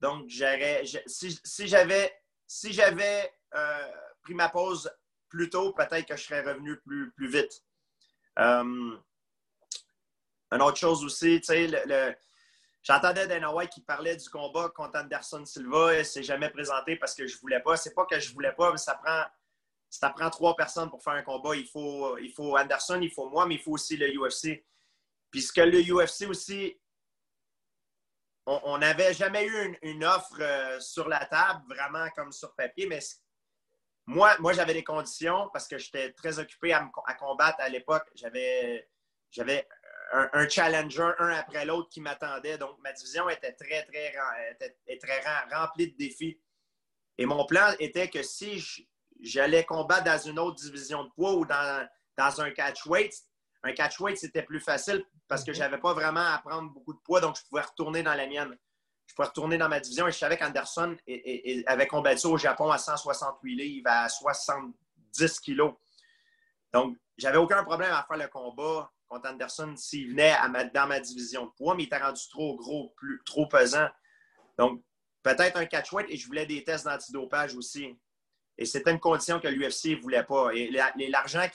Donc, 0.00 0.28
j'aurais, 0.28 0.84
si, 1.06 1.66
j'avais, 1.66 2.14
si 2.46 2.72
j'avais 2.72 3.32
euh, 3.54 3.92
pris 4.22 4.34
ma 4.34 4.48
pause 4.48 4.90
plus 5.28 5.50
tôt, 5.50 5.72
peut-être 5.72 6.06
que 6.06 6.16
je 6.16 6.22
serais 6.22 6.42
revenu 6.42 6.78
plus, 6.80 7.10
plus 7.12 7.28
vite. 7.28 7.64
Euh, 8.38 8.96
une 10.50 10.62
autre 10.62 10.76
chose 10.76 11.02
aussi, 11.02 11.40
tu 11.40 11.46
sais, 11.46 11.66
le 11.66 12.14
J'entendais 12.88 13.26
Dana 13.26 13.52
White 13.52 13.70
qui 13.70 13.82
parlait 13.82 14.16
du 14.16 14.30
combat 14.30 14.70
contre 14.70 14.98
Anderson 14.98 15.44
Silva. 15.44 15.92
Il 15.92 15.98
ne 15.98 16.02
s'est 16.04 16.22
jamais 16.22 16.48
présenté 16.48 16.96
parce 16.96 17.14
que 17.14 17.26
je 17.26 17.38
voulais 17.38 17.60
pas. 17.60 17.76
C'est 17.76 17.92
pas 17.92 18.06
que 18.06 18.18
je 18.18 18.32
voulais 18.32 18.52
pas, 18.52 18.72
mais 18.72 18.78
ça 18.78 18.94
prend, 18.94 19.24
ça 19.90 20.08
prend 20.08 20.30
trois 20.30 20.56
personnes 20.56 20.88
pour 20.88 21.02
faire 21.02 21.12
un 21.12 21.22
combat. 21.22 21.54
Il 21.54 21.68
faut, 21.68 22.16
il 22.16 22.32
faut 22.32 22.56
Anderson, 22.56 22.98
il 23.02 23.10
faut 23.12 23.28
moi, 23.28 23.44
mais 23.44 23.56
il 23.56 23.60
faut 23.60 23.72
aussi 23.72 23.98
le 23.98 24.08
UFC. 24.18 24.64
Puisque 25.30 25.58
le 25.58 25.82
UFC 25.82 26.26
aussi, 26.30 26.80
on 28.46 28.78
n'avait 28.78 29.12
jamais 29.12 29.44
eu 29.44 29.78
une, 29.82 30.02
offre 30.06 30.40
euh, 30.40 30.80
sur 30.80 31.08
la 31.08 31.26
table, 31.26 31.62
vraiment 31.68 32.08
comme 32.16 32.32
sur 32.32 32.54
papier, 32.54 32.86
mais 32.86 33.00
moi, 34.06 34.34
moi 34.38 34.54
j'avais 34.54 34.72
des 34.72 34.84
conditions 34.84 35.50
parce 35.52 35.68
que 35.68 35.76
j'étais 35.76 36.14
très 36.14 36.38
occupé 36.38 36.72
à, 36.72 36.90
à 37.04 37.12
combattre 37.12 37.60
à 37.60 37.68
l'époque. 37.68 38.10
J'avais, 38.14 38.88
un, 40.12 40.48
challenger 40.48 41.10
un 41.18 41.30
après 41.30 41.64
l'autre 41.64 41.88
qui 41.90 42.00
m'attendait. 42.00 42.58
Donc, 42.58 42.78
ma 42.82 42.92
division 42.92 43.28
était 43.28 43.52
très, 43.52 43.84
très, 43.84 44.14
était, 44.86 44.98
très 44.98 45.22
remplie 45.52 45.92
de 45.92 45.96
défis. 45.96 46.40
Et 47.18 47.26
mon 47.26 47.44
plan 47.46 47.72
était 47.78 48.08
que 48.08 48.22
si 48.22 48.88
j'allais 49.20 49.64
combattre 49.64 50.04
dans 50.04 50.18
une 50.18 50.38
autre 50.38 50.56
division 50.56 51.04
de 51.04 51.10
poids 51.10 51.34
ou 51.34 51.44
dans, 51.44 51.86
dans 52.16 52.40
un 52.40 52.50
catchweight, 52.50 53.12
un 53.64 53.72
catchweight, 53.72 54.16
c'était 54.16 54.42
plus 54.42 54.60
facile 54.60 55.04
parce 55.26 55.44
que 55.44 55.50
mhm. 55.50 55.56
je 55.56 55.60
n'avais 55.60 55.78
pas 55.78 55.92
vraiment 55.92 56.24
à 56.24 56.38
prendre 56.38 56.70
beaucoup 56.70 56.94
de 56.94 57.00
poids, 57.00 57.20
donc 57.20 57.36
je 57.36 57.42
pouvais 57.48 57.62
retourner 57.62 58.02
dans 58.02 58.14
la 58.14 58.26
mienne. 58.26 58.56
Je 59.06 59.14
pouvais 59.14 59.28
retourner 59.28 59.58
dans 59.58 59.68
ma 59.68 59.80
division 59.80 60.06
et 60.06 60.12
je 60.12 60.18
savais 60.18 60.36
qu'Anderson 60.36 60.96
avait 61.66 61.86
combattu 61.86 62.26
au 62.26 62.36
Japon 62.36 62.70
à 62.70 62.78
168 62.78 63.54
livres, 63.54 63.90
à 63.90 64.08
70 64.08 65.40
kilos. 65.40 65.74
Donc, 66.72 66.96
j'avais 67.16 67.38
aucun 67.38 67.64
problème 67.64 67.90
à 67.92 68.04
faire 68.06 68.18
le 68.18 68.28
combat 68.28 68.90
contre 69.08 69.28
Anderson 69.28 69.74
s'il 69.76 70.10
venait 70.10 70.32
à 70.32 70.48
dans 70.48 70.86
ma 70.86 71.00
division 71.00 71.46
de 71.46 71.50
poids, 71.50 71.74
mais 71.74 71.84
il 71.84 71.86
était 71.86 71.98
rendu 71.98 72.20
trop 72.30 72.56
gros, 72.56 72.92
plus, 72.96 73.22
trop 73.24 73.46
pesant. 73.46 73.88
Donc, 74.58 74.82
peut-être 75.22 75.56
un 75.56 75.66
catchweight 75.66 76.06
et 76.10 76.16
je 76.16 76.26
voulais 76.26 76.46
des 76.46 76.64
tests 76.64 76.84
d'antidopage 76.84 77.54
aussi. 77.54 77.98
Et 78.56 78.64
c'était 78.64 78.90
une 78.90 79.00
condition 79.00 79.40
que 79.40 79.48
l'UFC 79.48 79.96
ne 79.96 80.00
voulait 80.00 80.24
pas. 80.24 80.50
Et 80.52 80.70
l'argent 81.08 81.46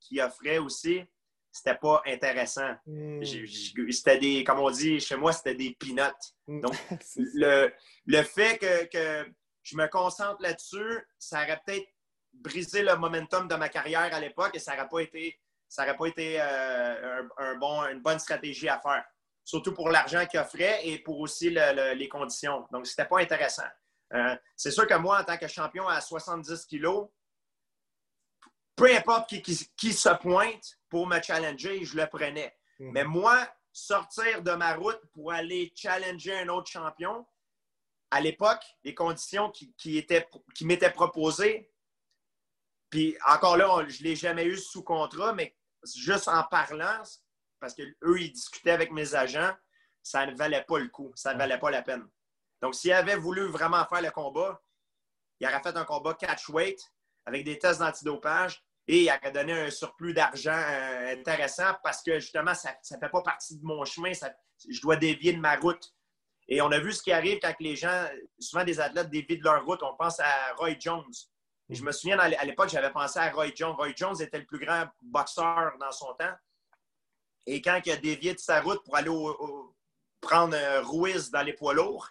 qu'il 0.00 0.20
offrait 0.20 0.58
aussi, 0.58 1.02
c'était 1.50 1.74
pas 1.74 2.02
intéressant. 2.06 2.74
Hmm. 2.86 3.22
C'était 3.24 4.18
des, 4.18 4.44
comme 4.44 4.60
on 4.60 4.70
dit 4.70 5.00
chez 5.00 5.16
moi, 5.16 5.32
c'était 5.32 5.54
des 5.54 5.74
peanuts. 5.78 6.02
Hmm. 6.46 6.60
Donc, 6.60 6.74
le, 7.16 7.72
le 8.06 8.22
fait 8.22 8.58
que, 8.58 8.84
que, 8.84 9.28
je 9.62 9.76
me 9.76 9.88
concentre 9.88 10.40
là-dessus, 10.42 11.00
ça 11.18 11.42
aurait 11.42 11.60
peut-être 11.66 11.88
brisé 12.34 12.82
le 12.82 12.94
momentum 12.96 13.48
de 13.48 13.54
ma 13.56 13.68
carrière 13.68 14.14
à 14.14 14.20
l'époque 14.20 14.54
et 14.54 14.60
ça 14.60 14.76
n'aurait 14.76 14.88
pas 14.88 15.00
été 15.00 15.40
ça 15.68 15.84
n'aurait 15.84 15.96
pas 15.96 16.06
été 16.06 16.40
euh, 16.40 17.22
un, 17.38 17.54
bon, 17.56 17.84
une 17.86 18.00
bonne 18.00 18.18
stratégie 18.18 18.68
à 18.68 18.78
faire. 18.80 19.04
Surtout 19.44 19.72
pour 19.72 19.90
l'argent 19.90 20.26
qu'il 20.26 20.40
offrait 20.40 20.86
et 20.86 20.98
pour 20.98 21.20
aussi 21.20 21.50
les 21.50 22.08
conditions. 22.08 22.66
Donc, 22.72 22.86
ce 22.86 22.92
n'était 22.92 23.08
pas 23.08 23.20
intéressant. 23.20 23.66
Euh, 24.12 24.36
c'est 24.56 24.70
sûr 24.70 24.86
que 24.86 24.94
moi, 24.94 25.20
en 25.20 25.24
tant 25.24 25.36
que 25.36 25.46
champion 25.46 25.86
à 25.88 26.00
70 26.00 26.66
kilos, 26.66 27.08
peu 28.74 28.94
importe 28.94 29.30
qui, 29.40 29.92
se 29.92 30.08
pointe 30.20 30.78
pour 30.88 31.06
me 31.06 31.20
challenger, 31.20 31.84
je 31.84 31.96
le 31.96 32.06
prenais. 32.06 32.56
Mhm. 32.78 32.92
Mais 32.92 33.04
moi, 33.04 33.48
sortir 33.72 34.42
de 34.42 34.52
ma 34.52 34.74
route 34.74 35.00
pour 35.12 35.32
aller 35.32 35.72
challenger 35.74 36.38
un 36.38 36.48
autre 36.48 36.70
champion, 36.70 37.26
à 38.10 38.20
l'époque, 38.20 38.64
les 38.84 38.94
conditions 38.94 39.50
qui, 39.50 39.74
qui, 39.74 40.04
qui 40.54 40.64
m'étaient 40.64 40.90
proposées, 40.90 41.70
puis 42.90 43.16
encore 43.28 43.56
là, 43.56 43.84
je 43.88 43.98
ne 43.98 44.04
l'ai 44.04 44.16
jamais 44.16 44.44
eu 44.44 44.56
sous 44.56 44.82
contrat, 44.82 45.32
mais 45.32 45.56
juste 45.94 46.28
en 46.28 46.42
parlant, 46.44 47.02
parce 47.60 47.74
qu'eux, 47.74 48.20
ils 48.20 48.32
discutaient 48.32 48.70
avec 48.70 48.92
mes 48.92 49.14
agents, 49.14 49.52
ça 50.02 50.26
ne 50.26 50.36
valait 50.36 50.64
pas 50.64 50.78
le 50.78 50.88
coup, 50.88 51.12
ça 51.14 51.34
ne 51.34 51.38
valait 51.38 51.58
pas 51.58 51.70
la 51.70 51.82
peine. 51.82 52.06
Donc, 52.62 52.74
s'ils 52.74 52.92
avaient 52.92 53.16
voulu 53.16 53.48
vraiment 53.48 53.84
faire 53.86 54.02
le 54.02 54.10
combat, 54.10 54.60
il 55.40 55.46
aurait 55.46 55.62
fait 55.62 55.76
un 55.76 55.84
combat 55.84 56.14
catch-weight 56.14 56.80
avec 57.26 57.44
des 57.44 57.58
tests 57.58 57.80
d'antidopage 57.80 58.62
et 58.86 59.02
il 59.02 59.08
aurait 59.10 59.32
donné 59.32 59.52
un 59.52 59.70
surplus 59.70 60.14
d'argent 60.14 60.56
euh, 60.56 61.12
intéressant 61.12 61.74
parce 61.82 62.02
que 62.02 62.18
justement, 62.20 62.54
ça 62.54 62.70
ne 62.90 62.98
fait 62.98 63.08
pas 63.08 63.22
partie 63.22 63.58
de 63.58 63.64
mon 63.64 63.84
chemin, 63.84 64.12
je 64.12 64.80
dois 64.80 64.96
dévier 64.96 65.32
de 65.32 65.40
ma 65.40 65.56
route. 65.56 65.92
Et 66.48 66.62
on 66.62 66.70
a 66.70 66.78
vu 66.78 66.92
ce 66.92 67.02
qui 67.02 67.10
arrive 67.10 67.40
quand 67.40 67.52
les 67.58 67.74
gens, 67.74 68.06
souvent 68.38 68.64
des 68.64 68.78
athlètes 68.78 69.10
dévient 69.10 69.38
de 69.38 69.42
leur 69.42 69.64
route. 69.64 69.82
On 69.82 69.96
pense 69.96 70.20
à 70.20 70.54
Roy 70.54 70.78
Jones 70.78 71.12
je 71.68 71.82
me 71.82 71.92
souviens, 71.92 72.18
à 72.18 72.44
l'époque, 72.44 72.68
j'avais 72.68 72.92
pensé 72.92 73.18
à 73.18 73.30
Roy 73.30 73.48
Jones. 73.54 73.74
Roy 73.76 73.92
Jones 73.96 74.20
était 74.20 74.38
le 74.38 74.46
plus 74.46 74.64
grand 74.64 74.84
boxeur 75.02 75.72
dans 75.80 75.92
son 75.92 76.14
temps. 76.14 76.34
Et 77.46 77.60
quand 77.60 77.80
il 77.84 77.92
a 77.92 77.96
dévié 77.96 78.34
de 78.34 78.38
sa 78.38 78.60
route 78.60 78.82
pour 78.84 78.96
aller 78.96 79.10
prendre 80.20 80.56
un 80.56 80.80
Ruiz 80.82 81.30
dans 81.30 81.42
les 81.42 81.52
poids 81.52 81.74
lourds, 81.74 82.08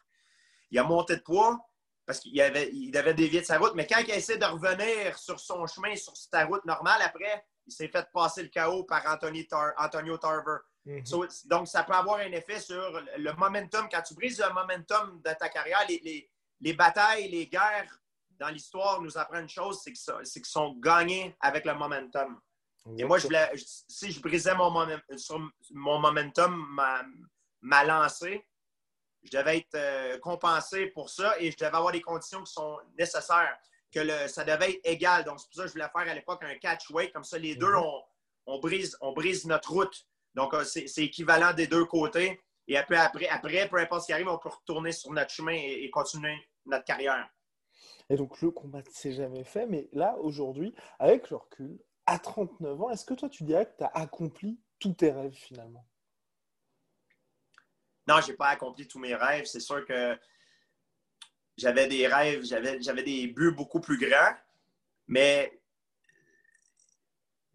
il 0.72 0.80
a 0.80 0.84
monté 0.84 1.16
de 1.16 1.22
poids 1.22 1.60
parce 2.06 2.20
qu'il 2.20 2.40
avait, 2.42 2.70
il 2.72 2.96
avait 2.98 3.14
dévié 3.14 3.42
de 3.42 3.46
sa 3.46 3.58
route. 3.58 3.74
Mais 3.76 3.88
quand 3.88 4.00
il 4.00 4.12
a 4.12 4.16
essayé 4.16 4.38
de 4.38 4.46
revenir 4.46 5.18
sur 5.18 5.40
son 5.40 5.66
chemin, 5.68 5.96
sur 5.96 6.16
sa 6.16 6.46
route 6.46 6.64
normale, 6.66 7.02
après, 7.02 7.46
il 7.66 7.74
s'est 7.74 7.88
fait 7.88 8.08
passer 8.14 8.44
le 8.44 8.50
chaos 8.50 8.84
par 8.84 9.04
Antonio 9.08 10.18
Tarver. 10.18 10.58
Mhm. 10.86 11.04
donc, 11.46 11.68
ça 11.68 11.84
peut 11.84 11.94
avoir 11.94 12.20
un 12.20 12.32
effet 12.32 12.60
sur 12.60 13.02
le 13.18 13.34
momentum. 13.34 13.88
Quand 13.92 14.04
tu 14.04 14.14
brises 14.14 14.40
le 14.40 14.54
momentum 14.54 15.20
de 15.20 15.32
ta 15.34 15.50
carrière, 15.50 15.84
les, 15.90 16.30
les, 16.62 16.74
batailles, 16.74 17.28
les 17.28 17.48
guerres 17.48 18.00
dans 18.40 18.50
l'histoire 18.50 19.02
nous 19.02 19.18
apprennent 19.18 19.44
une 19.44 19.50
chose, 19.50 19.82
c'est 19.84 19.92
qu'ils 19.94 20.46
sont 20.46 20.74
gagnés 20.80 21.36
avec 21.40 21.66
le 21.66 21.74
momentum. 21.74 22.40
Et 22.98 23.04
moi, 23.04 23.18
je 23.18 23.24
voulais, 23.24 23.52
si 23.56 24.12
je 24.12 24.22
brisais 24.22 24.54
mon, 24.54 24.70
mon 24.70 26.00
momentum, 26.00 26.68
ma, 26.72 27.04
ma 27.62 27.84
lancée, 27.84 28.46
je 29.24 29.38
devais 29.38 29.58
être 29.58 29.76
euh, 29.76 30.20
compensé 30.20 30.88
pour 30.88 31.10
ça 31.10 31.36
et 31.40 31.52
je 31.52 31.58
devais 31.58 31.76
avoir 31.76 31.92
les 31.92 32.02
conditions 32.02 32.44
qui 32.44 32.54
sont 32.54 32.78
nécessaires, 32.98 33.58
que 33.92 34.00
le, 34.00 34.28
ça 34.28 34.44
devait 34.44 34.74
être 34.74 34.82
égal. 34.84 35.24
Donc, 35.24 35.40
c'est 35.40 35.48
pour 35.48 35.56
ça 35.56 35.62
que 35.64 35.68
je 35.70 35.74
voulais 35.74 35.90
faire 35.92 36.12
à 36.12 36.14
l'époque 36.14 36.44
un 36.44 36.56
catch-weight. 36.56 37.12
Comme 37.12 37.24
ça, 37.24 37.40
les 37.40 37.56
deux, 37.56 37.72
mhm. 37.72 37.84
on, 38.46 38.60
brise, 38.60 38.96
on 39.02 39.14
brise 39.14 39.46
notre 39.46 39.72
route. 39.72 40.06
Donc, 40.36 40.54
euh, 40.54 40.64
c'est 40.64 40.98
équivalent 40.98 41.54
des 41.54 41.68
deux 41.68 41.86
côtés. 41.86 42.40
Et 42.68 42.78
après, 42.78 42.98
après, 42.98 43.28
après, 43.28 43.68
peu 43.70 43.78
importe 43.78 44.02
ce 44.02 44.08
qui 44.08 44.14
arrive, 44.14 44.28
on 44.28 44.38
peut 44.38 44.50
retourner 44.50 44.92
sur 44.92 45.12
notre 45.12 45.32
chemin 45.32 45.54
et, 45.54 45.90
continuer 45.92 46.36
notre 46.66 46.84
carrière. 46.84 47.30
Et 48.10 48.16
donc, 48.16 48.42
le 48.42 48.52
combat 48.52 48.82
ne 48.82 48.90
s'est 48.92 49.14
jamais 49.14 49.44
fait. 49.44 49.66
Mais 49.66 49.90
là, 49.94 50.18
aujourd'hui, 50.18 50.76
avec 51.00 51.30
le 51.30 51.38
recul, 51.38 51.80
à 52.06 52.20
39 52.20 52.82
ans, 52.82 52.90
est-ce 52.92 53.06
que 53.06 53.14
toi, 53.14 53.30
tu 53.30 53.44
dirais 53.44 53.66
que 53.66 53.78
tu 53.78 53.84
as 53.84 53.92
accompli 53.94 54.60
tous 54.80 54.94
tes 54.94 55.12
rêves 55.12 55.34
finalement? 55.34 55.86
Non, 58.08 58.22
je 58.22 58.30
n'ai 58.30 58.38
pas 58.38 58.50
accompli 58.50 58.88
tous 58.88 59.00
mes 59.00 59.16
rêves. 59.16 59.46
C'est 59.46 59.60
sûr 59.60 59.84
que 59.86 60.18
j'avais 61.58 61.88
des 61.88 62.08
rêves, 62.08 62.44
j'avais, 62.44 62.82
j'avais 62.82 63.04
des 63.04 63.28
buts 63.28 63.52
beaucoup 63.52 63.80
plus 63.80 63.98
grands, 63.98 64.36
mais 65.08 65.60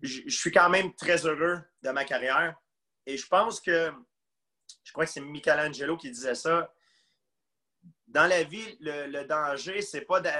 je, 0.00 0.28
suis 0.28 0.50
quand 0.50 0.70
même 0.70 0.94
très 0.94 1.26
heureux 1.26 1.60
de 1.82 1.90
ma 1.90 2.04
carrière. 2.04 2.56
Et 3.06 3.16
je 3.16 3.26
pense 3.26 3.60
que, 3.60 3.92
je 4.82 4.92
crois 4.92 5.04
que 5.04 5.12
c'est 5.12 5.20
Michelangelo 5.20 5.96
qui 5.96 6.10
disait 6.10 6.34
ça. 6.34 6.72
Dans 8.11 8.27
la 8.27 8.42
vie, 8.42 8.77
le, 8.81 9.23
danger, 9.25 9.83
c'est 9.83 10.01
pas 10.01 10.20
de, 10.20 10.31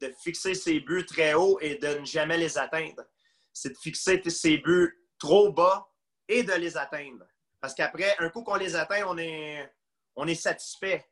de, 0.00 0.12
fixer 0.22 0.54
ses 0.54 0.80
buts 0.80 1.06
très 1.06 1.32
haut 1.32 1.58
et 1.60 1.76
de 1.76 2.00
ne 2.00 2.04
jamais 2.04 2.36
les 2.36 2.58
atteindre. 2.58 3.02
C'est 3.50 3.70
de 3.70 3.78
fixer 3.78 4.22
ses 4.28 4.58
buts 4.58 4.94
trop 5.18 5.50
bas 5.50 5.88
et 6.28 6.42
de 6.42 6.52
les 6.52 6.76
atteindre. 6.76 7.24
Parce 7.60 7.74
qu'après, 7.74 8.14
un 8.18 8.28
coup 8.28 8.42
qu'on 8.42 8.56
les 8.56 8.76
atteint, 8.76 9.06
on 9.06 9.16
est, 9.16 9.72
on 10.16 10.26
est 10.26 10.34
satisfait. 10.34 11.08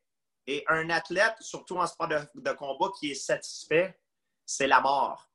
Et 0.46 0.62
un 0.68 0.90
athlète, 0.90 1.36
surtout 1.40 1.78
en 1.78 1.86
sport 1.86 2.08
de, 2.08 2.52
combat, 2.52 2.90
qui 3.00 3.12
est 3.12 3.14
satisfait, 3.14 3.98
c'est 4.44 4.66
la 4.66 4.82
mort. 4.82 5.30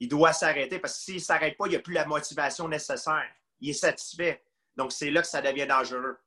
Il 0.00 0.08
doit 0.08 0.32
s'arrêter 0.32 0.80
parce 0.80 0.96
que 0.96 1.02
s'il 1.02 1.14
ne 1.16 1.20
s'arrête 1.20 1.56
pas, 1.56 1.66
il 1.66 1.70
n'y 1.70 1.76
a 1.76 1.80
plus 1.80 1.94
la 1.94 2.06
motivation 2.06 2.66
nécessaire. 2.66 3.30
Il 3.60 3.70
est 3.70 3.74
satisfait. 3.74 4.42
Donc, 4.76 4.90
c'est 4.90 5.12
là 5.12 5.20
que 5.20 5.28
ça 5.28 5.40
devient 5.40 5.66
dangereux. 5.66 6.18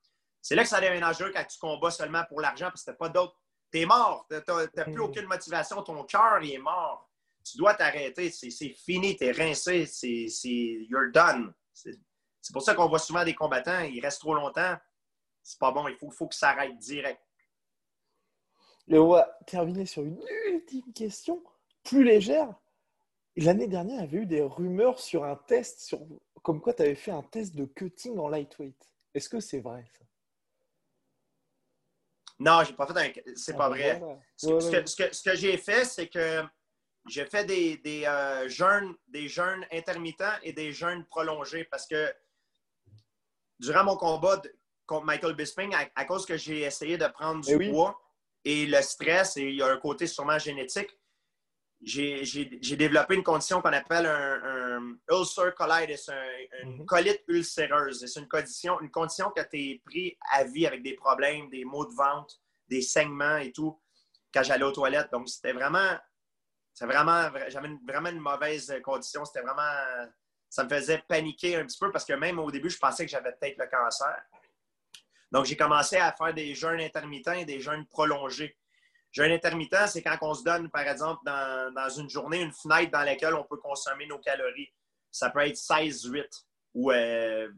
C'est 0.41 0.55
là 0.55 0.63
que 0.63 0.69
ça 0.69 0.79
devient 0.79 1.01
dangereux 1.01 1.31
quand 1.33 1.45
tu 1.45 1.57
combats 1.59 1.91
seulement 1.91 2.23
pour 2.29 2.39
l'argent 2.39 2.67
parce 2.67 2.81
que 2.81 2.85
tu 2.85 2.91
n'as 2.91 2.97
pas 2.97 3.09
d'autre. 3.09 3.35
Tu 3.71 3.79
es 3.79 3.85
mort. 3.85 4.27
Tu 4.29 4.35
n'as 4.35 4.83
plus 4.83 4.95
hmm. 4.95 5.01
aucune 5.01 5.25
motivation. 5.25 5.81
Ton 5.83 6.03
cœur, 6.03 6.39
il 6.41 6.53
est 6.53 6.57
mort. 6.57 7.09
Tu 7.43 7.57
dois 7.57 7.73
t'arrêter. 7.73 8.29
C'est 8.29 8.69
fini. 8.69 9.15
Tu 9.15 9.25
es 9.25 9.31
rincé. 9.31 9.85
C'est 9.85 10.27
you're 10.89 11.11
done. 11.11 11.53
C'est 12.41 12.53
pour 12.53 12.63
ça 12.63 12.73
qu'on 12.73 12.87
voit 12.87 12.99
souvent 12.99 13.23
des 13.23 13.35
combattants, 13.35 13.81
ils 13.81 14.01
restent 14.01 14.21
trop 14.21 14.33
longtemps. 14.33 14.75
C'est 15.43 15.59
pas 15.59 15.71
bon, 15.71 15.87
il 15.87 15.95
faut, 15.95 16.09
faut 16.09 16.27
que 16.27 16.35
ça 16.35 16.49
arrête 16.49 16.77
direct. 16.77 17.21
Et 18.87 18.97
on 18.97 19.09
va 19.09 19.37
terminer 19.45 19.85
sur 19.85 20.03
une 20.03 20.21
ultime 20.47 20.91
question, 20.93 21.41
plus 21.83 22.03
légère. 22.03 22.53
L'année 23.37 23.67
dernière, 23.67 23.99
il 23.99 24.01
y 24.01 24.03
avait 24.03 24.17
eu 24.17 24.25
des 24.25 24.41
rumeurs 24.41 24.99
sur 24.99 25.23
un 25.23 25.35
test, 25.35 25.81
sur... 25.81 26.01
comme 26.41 26.61
quoi 26.61 26.73
tu 26.73 26.81
avais 26.81 26.95
fait 26.95 27.11
un 27.11 27.23
test 27.23 27.55
de 27.55 27.65
cutting 27.65 28.17
en 28.17 28.27
lightweight. 28.27 28.91
Est-ce 29.13 29.29
que 29.29 29.39
c'est 29.39 29.59
vrai 29.59 29.85
ça? 29.97 30.05
Non, 32.41 32.63
j'ai 32.63 32.73
pas 32.73 32.87
fait 32.87 32.97
un. 32.97 33.33
C'est 33.35 33.55
pas 33.55 33.69
vrai. 33.69 34.01
Ce, 34.35 35.23
que, 35.23 35.35
j'ai 35.35 35.57
fait, 35.57 35.85
c'est 35.85 36.07
que 36.07 36.43
j'ai 37.07 37.25
fait 37.25 37.45
des, 37.45 37.77
des, 37.77 38.05
euh, 38.05 38.49
jeûnes, 38.49 38.95
des 39.07 39.27
jeûnes 39.27 39.63
intermittents 39.71 40.33
et 40.41 40.51
des 40.51 40.71
jeûnes 40.71 41.05
prolongés 41.05 41.65
parce 41.65 41.85
que 41.85 42.11
durant 43.59 43.83
mon 43.83 43.95
combat 43.95 44.41
contre 44.87 45.05
Michael 45.05 45.35
Bisping, 45.35 45.75
à, 45.95 46.05
cause 46.05 46.25
que 46.25 46.35
j'ai 46.35 46.61
essayé 46.61 46.97
de 46.97 47.05
prendre 47.07 47.45
du 47.45 47.57
eh 47.59 47.69
poids 47.69 48.01
et 48.43 48.65
le 48.65 48.81
stress, 48.81 49.37
et 49.37 49.43
il 49.43 49.55
y 49.57 49.61
a 49.61 49.67
un 49.67 49.77
côté 49.77 50.07
sûrement 50.07 50.39
génétique, 50.39 50.89
j'ai 51.81 52.75
développé 52.75 53.15
une 53.15 53.23
condition 53.23 53.61
qu'on 53.61 53.73
appelle 53.73 54.05
un, 54.05 54.97
ulcer 55.09 55.53
colitis, 55.55 56.09
une 56.63 56.77
mhm. 56.79 56.85
colite 56.85 57.23
ulcéreuse. 57.27 58.05
C'est 58.05 58.19
une 58.19 58.27
condition, 58.27 58.79
une 58.81 58.91
condition 58.91 59.31
que 59.31 59.41
tu 59.41 59.57
es 59.57 59.81
pris 59.85 60.17
à 60.31 60.43
vie 60.43 60.67
avec 60.67 60.83
des 60.83 60.93
problèmes, 60.93 61.49
des 61.49 61.65
maux 61.65 61.85
de 61.85 61.93
ventre, 61.93 62.35
des 62.67 62.81
saignements 62.81 63.37
et 63.37 63.51
tout, 63.51 63.79
quand 64.33 64.43
j'allais 64.43 64.63
aux 64.63 64.71
toilettes. 64.71 65.11
Donc, 65.11 65.27
c'était 65.27 65.53
vraiment, 65.53 65.97
vraiment, 66.79 67.29
j'avais 67.47 67.69
vraiment 67.87 68.09
une 68.09 68.19
mauvaise 68.19 68.73
condition. 68.83 69.25
C'était 69.25 69.41
vraiment 69.41 70.07
ça 70.51 70.65
me 70.65 70.69
faisait 70.69 71.01
paniquer 71.07 71.55
un 71.55 71.65
petit 71.65 71.79
peu 71.79 71.91
parce 71.91 72.03
que 72.03 72.11
même 72.13 72.37
au 72.37 72.51
début, 72.51 72.69
je 72.69 72.77
pensais 72.77 73.05
que 73.05 73.11
j'avais 73.11 73.31
peut-être 73.31 73.57
le 73.57 73.67
cancer. 73.67 74.21
Donc, 75.31 75.45
j'ai 75.45 75.55
commencé 75.55 75.95
à 75.95 76.11
faire 76.11 76.33
des 76.33 76.53
jeûnes 76.53 76.81
intermittents 76.81 77.31
et 77.31 77.45
des 77.45 77.61
jeûnes 77.61 77.85
prolongés. 77.85 78.57
Jeûne 79.11 79.31
intermittent, 79.31 79.87
c'est 79.87 80.01
quand 80.01 80.17
on 80.21 80.33
se 80.33 80.43
donne, 80.43 80.69
par 80.69 80.87
exemple, 80.87 81.21
dans, 81.25 81.89
une 81.97 82.09
journée, 82.09 82.41
une 82.41 82.53
fenêtre 82.53 82.91
dans 82.91 83.03
laquelle 83.03 83.33
on 83.33 83.43
peut 83.43 83.57
consommer 83.57 84.07
nos 84.07 84.19
calories. 84.19 84.69
Ça 85.11 85.29
peut 85.29 85.41
être 85.41 85.57
16-8 85.57 86.25
ou 86.75 86.91
14-10. 86.91 86.93
Euh, 86.93 87.49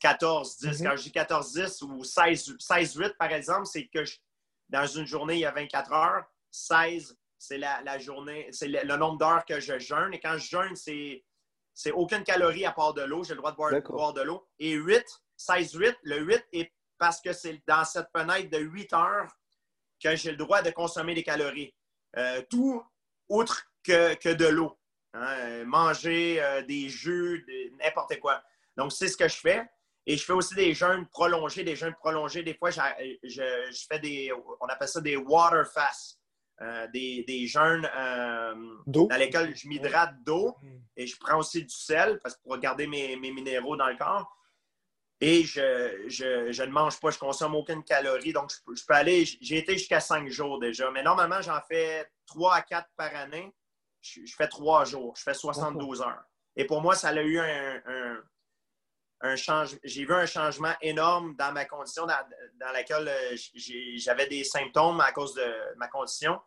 mm-hmm. 0.00 0.82
Quand 0.82 0.96
je 0.96 1.02
dis 1.02 1.10
14-10 1.10 1.84
ou 1.84 2.02
16-8, 2.02 3.16
par 3.16 3.30
exemple, 3.32 3.66
c'est 3.66 3.86
que 3.88 4.04
dans 4.70 4.86
une 4.86 5.06
journée, 5.06 5.34
il 5.34 5.40
y 5.40 5.46
a 5.46 5.50
24 5.50 5.92
heures. 5.92 6.24
16, 6.50 7.16
c'est 7.38 7.58
la, 7.58 7.98
journée, 7.98 8.48
c'est 8.50 8.68
le, 8.68 8.80
le, 8.82 8.96
nombre 8.96 9.18
d'heures 9.18 9.44
que 9.44 9.60
je 9.60 9.78
jeûne. 9.78 10.14
Et 10.14 10.20
quand 10.20 10.38
je 10.38 10.48
jeûne, 10.48 10.76
c'est 10.76 11.22
c'est 11.74 11.92
aucune 11.92 12.22
calorie 12.22 12.64
à 12.64 12.72
part 12.72 12.94
de 12.94 13.02
l'eau. 13.02 13.24
J'ai 13.24 13.34
le 13.34 13.38
droit 13.38 13.52
de 13.52 13.56
boire, 13.56 14.12
de 14.12 14.22
l'eau. 14.22 14.46
Et 14.58 14.72
8, 14.72 15.04
16-8, 15.38 15.96
le 16.02 16.20
8 16.20 16.44
est 16.52 16.72
parce 16.98 17.20
que 17.20 17.32
c'est 17.32 17.62
dans 17.66 17.84
cette 17.84 18.08
fenêtre 18.14 18.50
de 18.50 18.58
8 18.58 18.92
heures 18.92 19.28
que 20.02 20.16
j'ai 20.16 20.30
le 20.30 20.36
droit 20.36 20.62
de 20.62 20.70
consommer 20.70 21.14
des 21.14 21.22
calories. 21.22 21.74
Euh, 22.16 22.42
tout 22.50 22.82
autre 23.28 23.64
que, 23.84 24.32
de 24.32 24.46
l'eau. 24.46 24.78
Hein. 25.14 25.64
Manger 25.64 26.42
euh, 26.42 26.62
des 26.62 26.88
jus, 26.88 27.46
n'importe 27.82 28.18
quoi. 28.20 28.42
Donc, 28.76 28.92
c'est 28.92 29.08
ce 29.08 29.16
que 29.16 29.28
je 29.28 29.36
fais. 29.36 29.68
Et 30.04 30.16
je 30.16 30.24
fais 30.24 30.32
aussi 30.32 30.54
des 30.54 30.74
jeûnes 30.74 31.06
prolongés. 31.06 31.64
Des 31.64 31.76
jeûnes 31.76 31.94
prolongés, 31.94 32.42
des 32.42 32.54
fois, 32.54 32.70
je, 32.70 32.80
je 33.22 33.86
fais 33.88 33.98
des, 33.98 34.32
on 34.60 34.66
appelle 34.66 34.88
ça 34.88 35.00
des 35.00 35.16
water 35.16 35.66
fasts. 35.72 36.18
Euh, 36.62 36.86
des, 36.88 37.24
des, 37.26 37.46
jeûnes 37.46 37.88
euh, 37.96 38.54
dans 38.86 39.16
lesquels 39.16 39.56
je 39.56 39.66
m'hydrate 39.66 40.14
d'eau 40.22 40.54
mm. 40.62 40.68
et 40.96 41.06
je 41.08 41.16
prends 41.18 41.38
aussi 41.38 41.62
du 41.64 41.74
sel 41.74 42.20
parce 42.22 42.36
pour 42.36 42.56
garder 42.58 42.86
mes, 42.86 43.16
minéraux 43.16 43.74
dans 43.74 43.88
le 43.88 43.96
corps. 43.96 44.30
Et 45.24 45.44
je, 45.44 46.02
je, 46.08 46.62
ne 46.64 46.72
mange 46.72 46.98
pas, 46.98 47.12
je 47.12 47.18
consomme 47.18 47.54
aucune 47.54 47.84
calorie. 47.84 48.32
Donc, 48.32 48.50
je, 48.50 48.84
peux 48.84 48.94
aller, 48.94 49.24
j'ai 49.24 49.58
été 49.58 49.74
jusqu'à 49.74 50.00
cinq 50.00 50.28
jours 50.28 50.58
déjà. 50.58 50.90
Mais 50.90 51.04
normalement, 51.04 51.40
j'en 51.40 51.60
fais 51.60 52.10
trois 52.26 52.56
à 52.56 52.62
quatre 52.62 52.88
par 52.96 53.14
année. 53.14 53.54
Je, 54.00 54.34
fais 54.36 54.48
trois 54.48 54.84
jours, 54.84 55.14
je 55.16 55.22
fais 55.22 55.32
72 55.32 56.02
heures. 56.02 56.24
Et 56.56 56.64
pour 56.64 56.82
moi, 56.82 56.96
ça 56.96 57.10
a 57.10 57.22
eu 57.22 57.38
un, 57.38 58.20
un, 59.20 59.36
changement. 59.36 59.78
J'ai 59.84 60.04
vu 60.04 60.12
un 60.12 60.26
changement 60.26 60.74
énorme 60.80 61.36
dans 61.36 61.52
ma 61.52 61.66
condition 61.66 62.04
dans, 62.04 62.18
dans 62.58 62.72
laquelle 62.72 63.06
euh, 63.06 63.36
j'avais 63.98 64.26
des 64.26 64.42
symptômes 64.42 65.00
à 65.00 65.12
cause 65.12 65.34
de 65.34 65.76
ma 65.76 65.86
condition. 65.86 66.40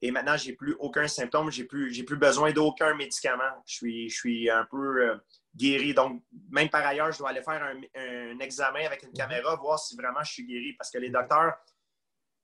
Et 0.00 0.10
maintenant, 0.10 0.38
j'ai 0.38 0.54
plus 0.54 0.74
aucun 0.78 1.08
symptôme, 1.08 1.50
j'ai 1.50 1.64
plus, 1.64 2.02
plus 2.06 2.16
besoin 2.16 2.52
d'aucun 2.52 2.94
médicament. 2.94 3.62
Je 3.66 3.74
suis, 3.74 4.08
je 4.08 4.16
suis 4.16 4.48
un 4.48 4.64
peu 4.64 5.10
euh, 5.10 5.16
guéri. 5.54 5.94
Donc, 5.94 6.22
même 6.50 6.68
par 6.68 6.86
ailleurs, 6.86 7.12
je 7.12 7.18
dois 7.18 7.30
aller 7.30 7.42
faire 7.42 7.62
un, 7.62 8.38
examen 8.40 8.84
avec 8.86 9.02
une 9.02 9.10
mhm. 9.10 9.16
caméra, 9.16 9.56
voir 9.56 9.78
si 9.78 9.96
vraiment 9.96 10.22
je 10.22 10.32
suis 10.32 10.44
guéri. 10.44 10.74
Parce 10.74 10.90
que 10.90 10.98
les 10.98 11.10
docteurs, 11.10 11.54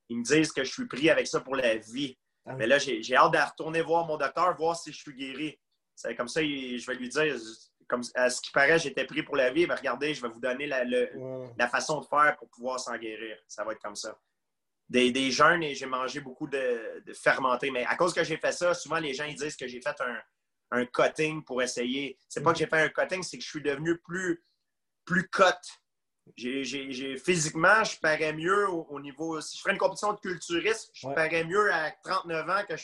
ils 0.09 0.19
me 0.19 0.25
disent 0.25 0.53
que 0.53 0.65
je 0.65 0.73
suis 0.73 0.87
pris 0.87 1.11
avec 1.11 1.27
ça 1.27 1.41
pour 1.41 1.57
la 1.57 1.77
vie. 1.77 2.19
Ah 2.47 2.55
Mais 2.55 2.67
là, 2.67 2.79
j'ai 2.79 3.17
hâte 3.17 3.33
de 3.33 3.39
retourner 3.39 3.83
voir 3.83 4.07
mon 4.07 4.17
docteur, 4.17 4.55
voir 4.57 4.77
si 4.77 4.93
je 4.93 4.99
suis 4.99 5.15
guéri. 5.15 5.59
C'est 5.95 6.15
comme 6.15 6.29
ça, 6.29 6.43
je 6.43 6.87
vais 6.87 6.95
lui 6.97 7.09
dire, 7.09 7.37
comme 7.89 8.03
à 8.15 8.29
ce 8.29 8.41
qui 8.41 8.51
paraît, 8.51 8.79
j'étais 8.79 9.07
pris 9.07 9.23
pour 9.23 9.37
la 9.37 9.51
vie. 9.51 9.67
Mais 9.67 9.75
regardez, 9.75 10.13
je 10.13 10.21
vais 10.21 10.29
vous 10.29 10.41
donner 10.41 10.67
la, 10.67 10.85
la 10.85 11.69
façon 11.69 12.01
de 12.01 12.07
faire 12.07 12.37
pour 12.39 12.49
pouvoir 12.51 12.81
s'en 12.81 12.97
guérir. 12.97 13.39
Ça 13.49 13.65
va 13.65 13.73
être 13.73 13.81
comme 13.81 13.97
ça 13.97 14.19
des, 14.89 15.11
des 15.11 15.31
jeûnes 15.31 15.63
et 15.63 15.75
j'ai 15.75 15.87
mangé 15.87 16.21
beaucoup 16.21 16.47
de, 16.47 17.03
de, 17.05 17.13
fermenté. 17.13 17.71
Mais 17.71 17.85
à 17.85 17.97
cause 17.97 18.13
que 18.13 18.23
j'ai 18.25 18.37
fait 18.37 18.53
ça, 18.53 18.75
souvent 18.75 18.99
les 18.99 19.15
gens 19.15 19.25
ils 19.25 19.37
disent 19.37 19.57
que 19.57 19.67
j'ai 19.67 19.81
fait 19.81 19.99
un, 20.01 20.19
un 20.75 20.87
cutting 20.87 21.43
pour 21.45 21.63
essayer. 21.63 22.19
C'est 22.29 22.43
pas 22.43 22.53
que 22.53 22.59
j'ai 22.59 22.67
fait 22.67 22.83
un 22.83 22.89
cutting, 22.89 23.23
c'est 23.23 23.39
que 23.39 23.45
je 23.45 23.49
suis 23.49 23.63
devenu 23.63 23.99
plus, 23.99 24.43
plus 25.05 25.29
cut. 25.29 25.43
j'ai, 26.37 27.17
physiquement, 27.19 27.85
je 27.85 27.99
parais 28.01 28.33
mieux 28.33 28.69
au, 28.69 29.01
niveau. 29.01 29.41
Si 29.41 29.57
je 29.57 29.63
ferais 29.63 29.73
une 29.73 29.79
compétition 29.79 30.13
de 30.13 30.21
culturiste, 30.21 30.91
je 30.95 31.09
parais 31.09 31.45
mieux 31.45 31.73
à 31.73 31.91
39 32.03 32.51
ans 32.51 32.63
que, 32.69 32.75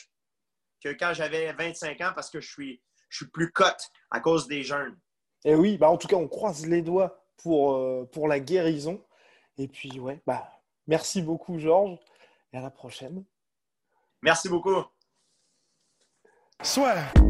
que 0.82 0.96
quand 0.96 1.12
j'avais 1.14 1.52
25 1.52 2.00
ans 2.00 2.12
parce 2.14 2.30
que 2.30 2.40
je 2.40 2.50
suis, 2.50 2.82
je 3.08 3.18
suis 3.18 3.26
plus 3.26 3.52
cote 3.52 3.90
à 4.10 4.20
cause 4.20 4.46
des 4.46 4.62
jeunes. 4.62 4.98
Et 5.44 5.52
eh 5.52 5.54
oui, 5.54 5.78
bah 5.78 5.88
en 5.88 5.96
tout 5.96 6.06
cas, 6.06 6.16
on 6.16 6.28
croise 6.28 6.66
les 6.66 6.82
doigts 6.82 7.24
pour, 7.38 7.74
euh, 7.74 8.08
pour 8.12 8.28
la 8.28 8.40
guérison. 8.40 9.02
Et 9.56 9.68
puis, 9.68 9.98
ouais, 9.98 10.20
bah, 10.26 10.50
merci 10.86 11.22
beaucoup, 11.22 11.58
Georges, 11.58 11.98
et 12.52 12.58
à 12.58 12.60
la 12.60 12.70
prochaine. 12.70 13.24
Merci 14.22 14.48
beaucoup. 14.48 14.84
Soit. 16.62 17.29